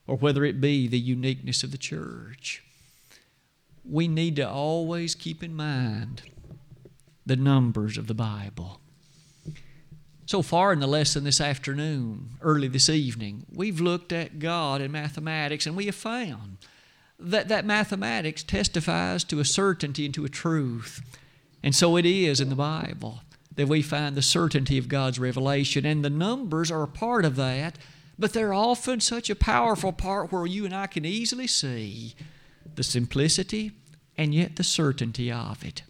or 0.05 0.15
whether 0.15 0.45
it 0.45 0.61
be 0.61 0.87
the 0.87 0.99
uniqueness 0.99 1.63
of 1.63 1.71
the 1.71 1.77
church 1.79 2.61
we 3.83 4.07
need 4.07 4.35
to 4.35 4.47
always 4.47 5.15
keep 5.15 5.41
in 5.41 5.55
mind 5.55 6.21
the 7.25 7.35
numbers 7.35 7.97
of 7.97 8.05
the 8.05 8.13
bible. 8.13 8.79
So 10.27 10.43
far 10.43 10.71
in 10.71 10.79
the 10.79 10.87
lesson 10.87 11.23
this 11.23 11.41
afternoon 11.41 12.37
early 12.39 12.67
this 12.67 12.89
evening 12.89 13.47
we've 13.51 13.81
looked 13.81 14.13
at 14.13 14.37
god 14.37 14.81
and 14.81 14.93
mathematics 14.93 15.65
and 15.65 15.75
we 15.75 15.87
have 15.87 15.95
found 15.95 16.59
that 17.17 17.47
that 17.47 17.65
mathematics 17.65 18.43
testifies 18.43 19.23
to 19.23 19.39
a 19.39 19.45
certainty 19.45 20.05
and 20.05 20.13
to 20.13 20.25
a 20.25 20.29
truth. 20.29 21.01
And 21.63 21.73
so 21.73 21.97
it 21.97 22.05
is 22.05 22.39
in 22.39 22.49
the 22.49 22.55
bible 22.55 23.21
that 23.55 23.67
we 23.67 23.81
find 23.81 24.15
the 24.15 24.21
certainty 24.21 24.77
of 24.77 24.87
God's 24.87 25.19
revelation. 25.19 25.85
And 25.85 26.03
the 26.03 26.09
numbers 26.09 26.71
are 26.71 26.83
a 26.83 26.87
part 26.87 27.25
of 27.25 27.35
that, 27.35 27.77
but 28.17 28.33
they're 28.33 28.53
often 28.53 28.99
such 28.99 29.29
a 29.29 29.35
powerful 29.35 29.91
part 29.91 30.31
where 30.31 30.45
you 30.45 30.65
and 30.65 30.73
I 30.73 30.87
can 30.87 31.05
easily 31.05 31.47
see 31.47 32.15
the 32.75 32.83
simplicity 32.83 33.71
and 34.17 34.33
yet 34.33 34.55
the 34.55 34.63
certainty 34.63 35.31
of 35.31 35.63
it. 35.63 35.83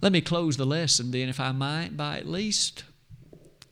Let 0.00 0.12
me 0.12 0.20
close 0.20 0.56
the 0.56 0.66
lesson 0.66 1.10
then, 1.10 1.28
if 1.28 1.40
I 1.40 1.52
might, 1.52 1.96
by 1.96 2.18
at 2.18 2.28
least 2.28 2.84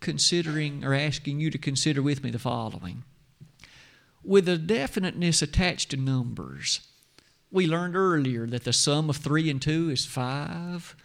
considering 0.01 0.85
or 0.85 0.95
asking 0.95 1.41
you 1.41 1.51
to 1.51 1.59
consider 1.59 2.03
with 2.03 2.25
me 2.25 2.31
the 2.31 2.39
following. 2.39 3.05
With 4.25 4.49
a 4.49 4.57
definiteness 4.57 5.43
attached 5.43 5.91
to 5.91 5.97
numbers, 5.97 6.81
we 7.51 7.67
learned 7.67 7.97
earlier 7.97 8.47
that 8.47 8.65
the 8.65 8.73
sum 8.73 9.11
of 9.11 9.17
three 9.17 9.51
and 9.51 9.61
two 9.61 9.91
is 9.91 10.07
five. 10.07 10.97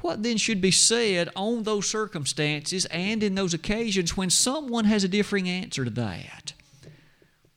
What 0.00 0.22
then 0.22 0.38
should 0.38 0.60
be 0.60 0.70
said 0.70 1.28
on 1.36 1.64
those 1.64 1.88
circumstances 1.88 2.86
and 2.86 3.22
in 3.22 3.34
those 3.34 3.52
occasions 3.52 4.16
when 4.16 4.30
someone 4.30 4.86
has 4.86 5.04
a 5.04 5.08
differing 5.08 5.48
answer 5.48 5.84
to 5.84 5.90
that? 5.90 6.54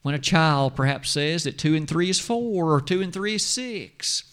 When 0.02 0.14
a 0.14 0.20
child 0.20 0.76
perhaps 0.76 1.12
says 1.12 1.44
that 1.44 1.58
two 1.58 1.76
and 1.76 1.88
three 1.88 2.10
is 2.10 2.20
four 2.20 2.74
or 2.74 2.82
two 2.82 3.02
and 3.02 3.14
three 3.14 3.36
is 3.36 3.46
six. 3.46 4.24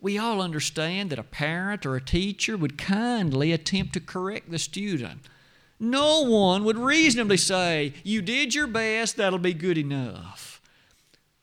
We 0.00 0.16
all 0.16 0.40
understand 0.40 1.10
that 1.10 1.18
a 1.18 1.24
parent 1.24 1.84
or 1.84 1.96
a 1.96 2.00
teacher 2.00 2.56
would 2.56 2.78
kindly 2.78 3.52
attempt 3.52 3.92
to 3.94 4.00
correct 4.00 4.50
the 4.50 4.58
student. 4.58 5.22
No 5.80 6.22
one 6.22 6.64
would 6.64 6.78
reasonably 6.78 7.36
say, 7.36 7.94
You 8.04 8.22
did 8.22 8.54
your 8.54 8.66
best, 8.66 9.16
that'll 9.16 9.38
be 9.38 9.54
good 9.54 9.76
enough. 9.76 10.60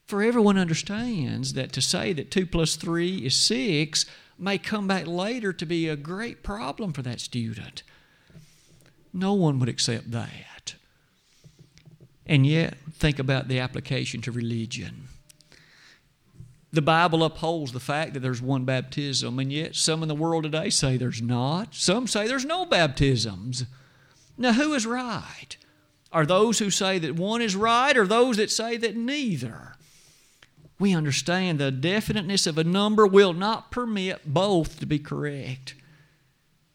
For 0.06 0.24
everyone 0.24 0.58
understands 0.58 1.54
that 1.54 1.74
to 1.74 1.82
say 1.82 2.14
that 2.14 2.32
2 2.32 2.46
plus 2.46 2.78
3 2.78 3.26
is 3.26 3.36
6 3.36 4.06
may 4.40 4.58
come 4.58 4.88
back 4.88 5.08
later 5.08 5.52
to 5.54 5.66
be 5.66 5.88
a 5.88 5.96
great 5.96 6.44
problem 6.44 6.94
for 6.94 7.02
that 7.02 7.20
student. 7.20 7.84
No 9.14 9.34
one 9.34 9.60
would 9.60 9.70
accept 9.70 10.12
that. 10.12 10.76
And 12.26 12.46
yet, 12.46 12.76
think 12.92 13.20
about 13.20 13.48
the 13.48 13.60
application 13.60 14.22
to 14.22 14.32
religion. 14.32 15.08
The 16.74 16.82
Bible 16.82 17.24
upholds 17.24 17.72
the 17.72 17.80
fact 17.80 18.14
that 18.14 18.20
there's 18.20 18.42
one 18.42 18.66
baptism, 18.66 19.40
and 19.40 19.52
yet 19.52 19.76
some 19.76 20.04
in 20.04 20.10
the 20.10 20.16
world 20.16 20.44
today 20.44 20.70
say 20.70 20.98
there's 20.98 21.22
not. 21.22 21.74
Some 21.74 22.08
say 22.08 22.28
there's 22.28 22.46
no 22.46 22.66
baptisms. 22.66 23.66
Now, 24.38 24.54
who 24.54 24.74
is 24.74 24.86
right? 24.86 25.58
Are 26.12 26.26
those 26.26 26.60
who 26.60 26.70
say 26.70 27.00
that 27.00 27.16
one 27.16 27.42
is 27.42 27.56
right, 27.56 27.96
or 27.96 28.06
those 28.06 28.38
that 28.38 28.52
say 28.52 28.76
that 28.78 28.96
neither? 28.96 29.77
We 30.80 30.94
understand 30.94 31.60
the 31.60 31.72
definiteness 31.72 32.46
of 32.46 32.58
a 32.58 32.64
number 32.64 33.06
will 33.08 33.34
not 33.34 33.72
permit 33.72 34.32
both 34.32 34.80
to 34.80 34.86
be 34.86 35.00
correct. 35.00 35.74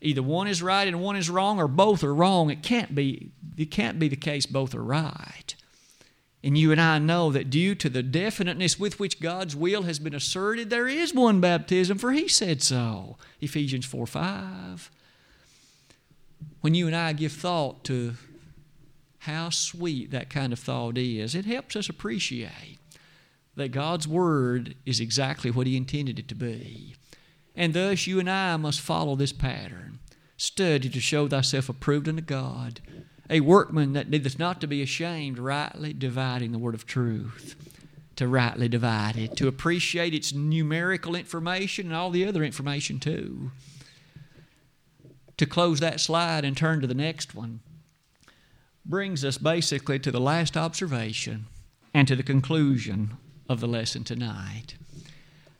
Either 0.01 0.23
one 0.23 0.49
is 0.49 0.63
right 0.63 0.89
and 0.89 1.01
one 1.01 1.15
is 1.15 1.31
wrong, 1.31 1.61
or 1.61 1.69
both 1.69 2.03
are 2.03 2.15
wrong. 2.15 2.51
It 2.51 2.63
can't 2.63 2.95
be, 2.95 3.31
it 3.57 3.71
can't 3.71 4.01
be 4.01 4.09
the 4.09 4.17
case 4.17 4.47
both 4.47 4.75
are 4.75 4.83
right. 4.83 5.55
And 6.43 6.59
you 6.59 6.73
and 6.73 6.81
I 6.81 6.99
know 6.99 7.31
that 7.31 7.51
due 7.51 7.77
to 7.77 7.89
the 7.89 8.03
definiteness 8.03 8.81
with 8.81 8.99
which 8.99 9.21
God's 9.21 9.55
will 9.55 9.83
has 9.83 10.01
been 10.01 10.15
asserted, 10.15 10.71
there 10.71 10.89
is 10.89 11.15
one 11.15 11.41
baptism, 11.41 11.99
for 11.99 12.11
He 12.11 12.27
said 12.27 12.63
so. 12.63 13.17
Ephesians 13.41 13.87
4 13.87 14.09
5. 14.09 14.91
When 16.61 16.75
you 16.75 16.89
and 16.89 16.97
I 16.97 17.13
give 17.13 17.33
thought 17.33 17.85
to 17.85 18.15
how 19.19 19.51
sweet 19.51 20.11
that 20.11 20.31
kind 20.31 20.53
of 20.53 20.59
thought 20.59 20.99
is, 20.99 21.37
it 21.37 21.45
helps 21.45 21.77
us 21.77 21.89
appreciate 21.89 22.79
that 23.57 23.73
God's 23.73 24.09
Word 24.09 24.75
is 24.87 25.01
exactly 25.01 25.51
what 25.51 25.67
He 25.67 25.77
intended 25.77 26.19
it 26.19 26.29
to 26.29 26.35
be. 26.35 26.95
And 27.55 27.75
thus 27.75 28.07
you 28.07 28.19
and 28.19 28.31
I 28.31 28.57
must 28.57 28.81
follow 28.81 29.15
this 29.15 29.33
pattern. 29.33 29.99
Study 30.37 30.89
to 30.89 31.01
show 31.01 31.29
thyself 31.29 31.69
approved 31.69 32.09
unto 32.09 32.23
God, 32.23 32.81
a 33.29 33.41
workman 33.41 33.93
that 33.93 34.09
needeth 34.09 34.39
not 34.39 34.61
to 34.61 34.67
be 34.67 34.83
ashamed, 34.83 35.39
rightly 35.39 35.93
dividing 35.93 36.53
the 36.53 36.59
word 36.59 36.75
of 36.75 36.87
truth. 36.87 37.57
To 38.17 38.29
rightly 38.29 38.69
divide 38.69 39.17
it, 39.17 39.37
to 39.37 39.49
appreciate 39.49 40.15
its 40.15 40.33
numerical 40.33 41.15
information 41.15 41.87
and 41.87 41.95
all 41.95 42.11
the 42.11 42.27
other 42.27 42.45
information 42.45 43.01
too. 43.01 43.51
To 45.39 45.47
close 45.47 45.81
that 45.81 46.01
slide 46.01 46.45
and 46.45 46.57
turn 46.57 46.81
to 46.81 46.87
the 46.87 46.95
next 46.95 47.35
one 47.35 47.61
brings 48.85 49.25
us 49.25 49.39
basically 49.39 49.99
to 49.99 50.11
the 50.11 50.21
last 50.21 50.57
observation 50.57 51.47
and 51.95 52.07
to 52.09 52.17
the 52.17 52.23
conclusion 52.23 53.17
of 53.53 53.61
the 53.61 53.69
lesson 53.69 54.03
tonight. 54.03 54.75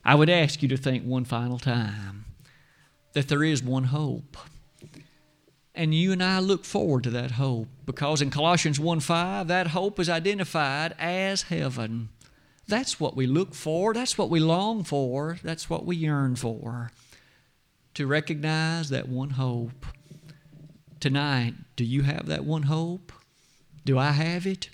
I 0.05 0.17
would 0.17 0.31
ask 0.31 0.63
you 0.63 0.69
to 0.69 0.77
think 0.77 1.05
one 1.05 1.25
final 1.25 1.59
time 1.59 2.25
that 3.13 3.29
there 3.29 3.45
is 3.45 3.63
one 3.63 3.85
hope. 3.85 4.37
And 5.75 5.95
you 5.95 6.13
and 6.13 6.23
I 6.23 6.41
look 6.41 6.65
forward 6.65 7.05
to 7.05 7.11
that 7.11 7.33
hope 7.33 7.69
because 7.87 8.21
in 8.21 8.31
Colossians 8.31 8.81
1 8.81 9.01
5, 9.01 9.49
that 9.49 9.69
hope 9.69 10.01
is 10.01 10.09
identified 10.09 10.95
as 10.99 11.43
heaven. 11.43 12.09
That's 12.67 12.99
what 12.99 13.17
we 13.17 13.27
look 13.27 13.55
for, 13.55 13.93
that's 13.95 14.17
what 14.17 14.31
we 14.31 14.41
long 14.41 14.85
for, 14.85 15.39
that's 15.43 15.69
what 15.69 15.85
we 15.85 15.97
yearn 15.97 16.37
for. 16.37 16.91
To 17.95 18.07
recognize 18.07 18.89
that 18.89 19.09
one 19.09 19.31
hope. 19.31 19.87
Tonight, 21.01 21.55
do 21.77 21.85
you 21.85 22.03
have 22.03 22.27
that 22.27 22.45
one 22.45 22.63
hope? 22.65 23.13
Do 23.85 23.99
I 23.99 24.13
have 24.13 24.47
it? 24.47 24.71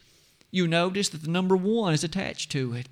You 0.51 0.67
notice 0.67 1.09
that 1.11 1.23
the 1.23 1.31
number 1.31 1.57
one 1.57 1.93
is 1.93 2.05
attached 2.05 2.51
to 2.53 2.75
it. 2.75 2.89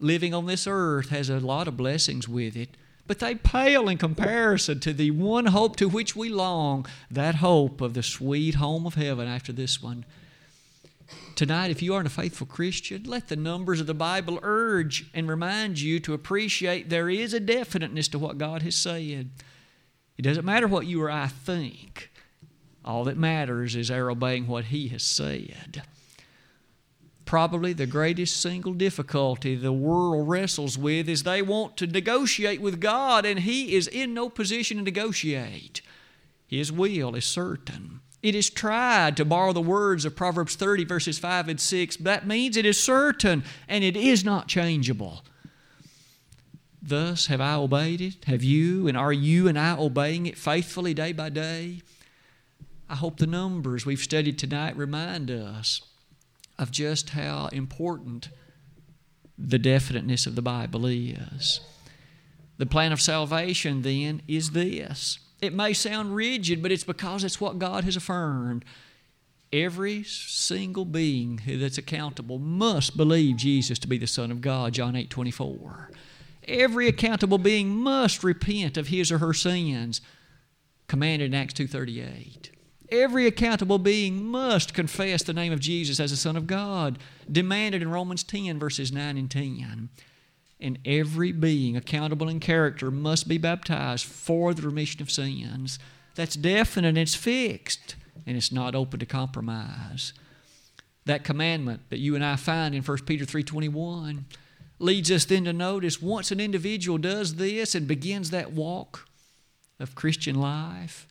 Living 0.00 0.32
on 0.32 0.46
this 0.46 0.66
earth 0.66 1.10
has 1.10 1.28
a 1.28 1.38
lot 1.38 1.68
of 1.68 1.76
blessings 1.76 2.26
with 2.26 2.56
it, 2.56 2.70
but 3.06 3.18
they 3.18 3.34
pale 3.34 3.86
in 3.88 3.98
comparison 3.98 4.80
to 4.80 4.94
the 4.94 5.10
one 5.10 5.46
hope 5.46 5.76
to 5.76 5.88
which 5.88 6.16
we 6.16 6.30
long 6.30 6.86
that 7.10 7.36
hope 7.36 7.82
of 7.82 7.92
the 7.92 8.02
sweet 8.02 8.54
home 8.54 8.86
of 8.86 8.94
heaven 8.94 9.28
after 9.28 9.52
this 9.52 9.82
one. 9.82 10.06
Tonight, 11.34 11.70
if 11.70 11.82
you 11.82 11.92
aren't 11.94 12.06
a 12.06 12.10
faithful 12.10 12.46
Christian, 12.46 13.02
let 13.04 13.28
the 13.28 13.36
numbers 13.36 13.80
of 13.80 13.86
the 13.86 13.94
Bible 13.94 14.38
urge 14.42 15.10
and 15.12 15.28
remind 15.28 15.80
you 15.80 16.00
to 16.00 16.14
appreciate 16.14 16.88
there 16.88 17.10
is 17.10 17.34
a 17.34 17.40
definiteness 17.40 18.08
to 18.08 18.18
what 18.18 18.38
God 18.38 18.62
has 18.62 18.76
said. 18.76 19.30
It 20.16 20.22
doesn't 20.22 20.44
matter 20.44 20.66
what 20.66 20.86
you 20.86 21.02
or 21.02 21.10
I 21.10 21.26
think, 21.26 22.10
all 22.84 23.04
that 23.04 23.16
matters 23.16 23.76
is 23.76 23.90
our 23.90 24.10
obeying 24.10 24.46
what 24.46 24.66
He 24.66 24.88
has 24.88 25.02
said. 25.02 25.82
Probably 27.30 27.72
the 27.72 27.86
greatest 27.86 28.40
single 28.40 28.72
difficulty 28.72 29.54
the 29.54 29.72
world 29.72 30.28
wrestles 30.28 30.76
with 30.76 31.08
is 31.08 31.22
they 31.22 31.42
want 31.42 31.76
to 31.76 31.86
negotiate 31.86 32.60
with 32.60 32.80
God, 32.80 33.24
and 33.24 33.38
He 33.38 33.76
is 33.76 33.86
in 33.86 34.12
no 34.12 34.28
position 34.28 34.78
to 34.78 34.82
negotiate. 34.82 35.80
His 36.48 36.72
will 36.72 37.14
is 37.14 37.24
certain. 37.24 38.00
It 38.20 38.34
is 38.34 38.50
tried, 38.50 39.16
to 39.16 39.24
borrow 39.24 39.52
the 39.52 39.60
words 39.60 40.04
of 40.04 40.16
Proverbs 40.16 40.56
30, 40.56 40.84
verses 40.86 41.20
5 41.20 41.50
and 41.50 41.60
6. 41.60 41.98
That 41.98 42.26
means 42.26 42.56
it 42.56 42.66
is 42.66 42.82
certain 42.82 43.44
and 43.68 43.84
it 43.84 43.96
is 43.96 44.24
not 44.24 44.48
changeable. 44.48 45.22
Thus, 46.82 47.26
have 47.26 47.40
I 47.40 47.54
obeyed 47.54 48.00
it? 48.00 48.24
Have 48.24 48.42
you? 48.42 48.88
And 48.88 48.96
are 48.96 49.12
you 49.12 49.46
and 49.46 49.56
I 49.56 49.76
obeying 49.78 50.26
it 50.26 50.36
faithfully 50.36 50.94
day 50.94 51.12
by 51.12 51.28
day? 51.28 51.82
I 52.88 52.96
hope 52.96 53.18
the 53.18 53.28
numbers 53.28 53.86
we've 53.86 54.00
studied 54.00 54.36
tonight 54.36 54.76
remind 54.76 55.30
us 55.30 55.82
of 56.60 56.70
just 56.70 57.10
how 57.10 57.48
important 57.48 58.28
the 59.38 59.58
definiteness 59.58 60.26
of 60.26 60.36
the 60.36 60.42
Bible 60.42 60.84
is. 60.86 61.60
The 62.58 62.66
plan 62.66 62.92
of 62.92 63.00
salvation, 63.00 63.80
then, 63.82 64.20
is 64.28 64.50
this 64.50 65.18
it 65.40 65.54
may 65.54 65.72
sound 65.72 66.14
rigid, 66.14 66.62
but 66.62 66.70
it's 66.70 66.84
because 66.84 67.24
it's 67.24 67.40
what 67.40 67.58
God 67.58 67.84
has 67.84 67.96
affirmed. 67.96 68.64
Every 69.52 70.04
single 70.04 70.84
being 70.84 71.40
that's 71.46 71.78
accountable 71.78 72.38
must 72.38 72.96
believe 72.96 73.36
Jesus 73.36 73.78
to 73.80 73.88
be 73.88 73.98
the 73.98 74.06
Son 74.06 74.30
of 74.30 74.42
God, 74.42 74.74
John 74.74 74.94
8 74.94 75.08
24. 75.08 75.90
Every 76.46 76.86
accountable 76.86 77.38
being 77.38 77.70
must 77.70 78.22
repent 78.22 78.76
of 78.76 78.88
his 78.88 79.10
or 79.10 79.18
her 79.18 79.32
sins, 79.32 80.00
commanded 80.86 81.26
in 81.26 81.34
Acts 81.34 81.54
2.38. 81.54 82.50
Every 82.90 83.26
accountable 83.26 83.78
being 83.78 84.24
must 84.24 84.74
confess 84.74 85.22
the 85.22 85.32
name 85.32 85.52
of 85.52 85.60
Jesus 85.60 86.00
as 86.00 86.10
the 86.10 86.16
Son 86.16 86.36
of 86.36 86.46
God, 86.46 86.98
demanded 87.30 87.82
in 87.82 87.90
Romans 87.90 88.22
10, 88.24 88.58
verses 88.58 88.90
9 88.90 89.16
and 89.16 89.30
10 89.30 89.88
and 90.60 90.78
every 90.84 91.32
being 91.32 91.76
accountable 91.76 92.28
in 92.28 92.40
character 92.40 92.90
must 92.90 93.28
be 93.28 93.38
baptized 93.38 94.04
for 94.04 94.52
the 94.54 94.62
remission 94.62 95.02
of 95.02 95.10
sins. 95.10 95.78
That's 96.14 96.36
definite 96.36 96.98
it's 96.98 97.14
fixed, 97.14 97.96
and 98.26 98.36
it's 98.36 98.52
not 98.52 98.74
open 98.74 99.00
to 99.00 99.06
compromise. 99.06 100.12
That 101.06 101.24
commandment 101.24 101.88
that 101.88 101.98
you 101.98 102.14
and 102.14 102.24
I 102.24 102.36
find 102.36 102.74
in 102.74 102.82
1 102.82 103.06
Peter 103.06 103.24
3:21 103.24 104.26
leads 104.78 105.10
us 105.10 105.24
then 105.24 105.44
to 105.44 105.52
notice 105.52 106.02
once 106.02 106.30
an 106.30 106.40
individual 106.40 106.98
does 106.98 107.36
this 107.36 107.74
and 107.74 107.88
begins 107.88 108.30
that 108.30 108.52
walk 108.52 109.08
of 109.78 109.94
Christian 109.94 110.36
life, 110.36 111.06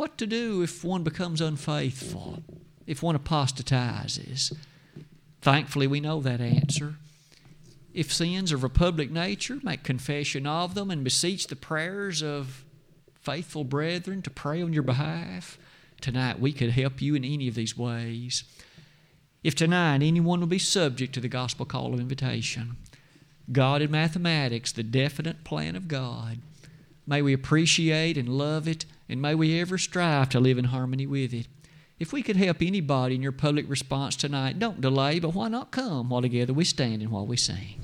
what 0.00 0.16
to 0.16 0.26
do 0.26 0.62
if 0.62 0.82
one 0.82 1.02
becomes 1.02 1.42
unfaithful, 1.42 2.42
if 2.86 3.02
one 3.02 3.14
apostatizes. 3.14 4.50
Thankfully, 5.42 5.86
we 5.86 6.00
know 6.00 6.22
that 6.22 6.40
answer. 6.40 6.94
If 7.92 8.10
sins 8.10 8.50
of 8.50 8.64
a 8.64 8.70
public 8.70 9.10
nature, 9.10 9.58
make 9.62 9.82
confession 9.82 10.46
of 10.46 10.74
them 10.74 10.90
and 10.90 11.04
beseech 11.04 11.48
the 11.48 11.54
prayers 11.54 12.22
of 12.22 12.64
faithful 13.20 13.62
brethren 13.62 14.22
to 14.22 14.30
pray 14.30 14.62
on 14.62 14.72
your 14.72 14.82
behalf. 14.82 15.58
Tonight, 16.00 16.40
we 16.40 16.54
could 16.54 16.70
help 16.70 17.02
you 17.02 17.14
in 17.14 17.22
any 17.22 17.46
of 17.46 17.54
these 17.54 17.76
ways. 17.76 18.44
If 19.44 19.54
tonight 19.54 20.02
anyone 20.02 20.40
will 20.40 20.46
be 20.46 20.58
subject 20.58 21.12
to 21.12 21.20
the 21.20 21.28
gospel 21.28 21.66
call 21.66 21.92
of 21.92 22.00
invitation, 22.00 22.78
God 23.52 23.82
in 23.82 23.90
mathematics, 23.90 24.72
the 24.72 24.82
definite 24.82 25.44
plan 25.44 25.76
of 25.76 25.88
God, 25.88 26.38
may 27.06 27.20
we 27.20 27.34
appreciate 27.34 28.16
and 28.16 28.30
love 28.30 28.66
it, 28.66 28.86
and 29.10 29.20
may 29.20 29.34
we 29.34 29.60
ever 29.60 29.76
strive 29.76 30.28
to 30.28 30.38
live 30.38 30.56
in 30.56 30.66
harmony 30.66 31.04
with 31.04 31.34
it. 31.34 31.48
If 31.98 32.12
we 32.12 32.22
could 32.22 32.36
help 32.36 32.62
anybody 32.62 33.16
in 33.16 33.22
your 33.22 33.32
public 33.32 33.68
response 33.68 34.14
tonight, 34.14 34.60
don't 34.60 34.80
delay, 34.80 35.18
but 35.18 35.34
why 35.34 35.48
not 35.48 35.72
come 35.72 36.08
while 36.08 36.22
together 36.22 36.52
we 36.52 36.64
stand 36.64 37.02
and 37.02 37.10
while 37.10 37.26
we 37.26 37.36
sing? 37.36 37.80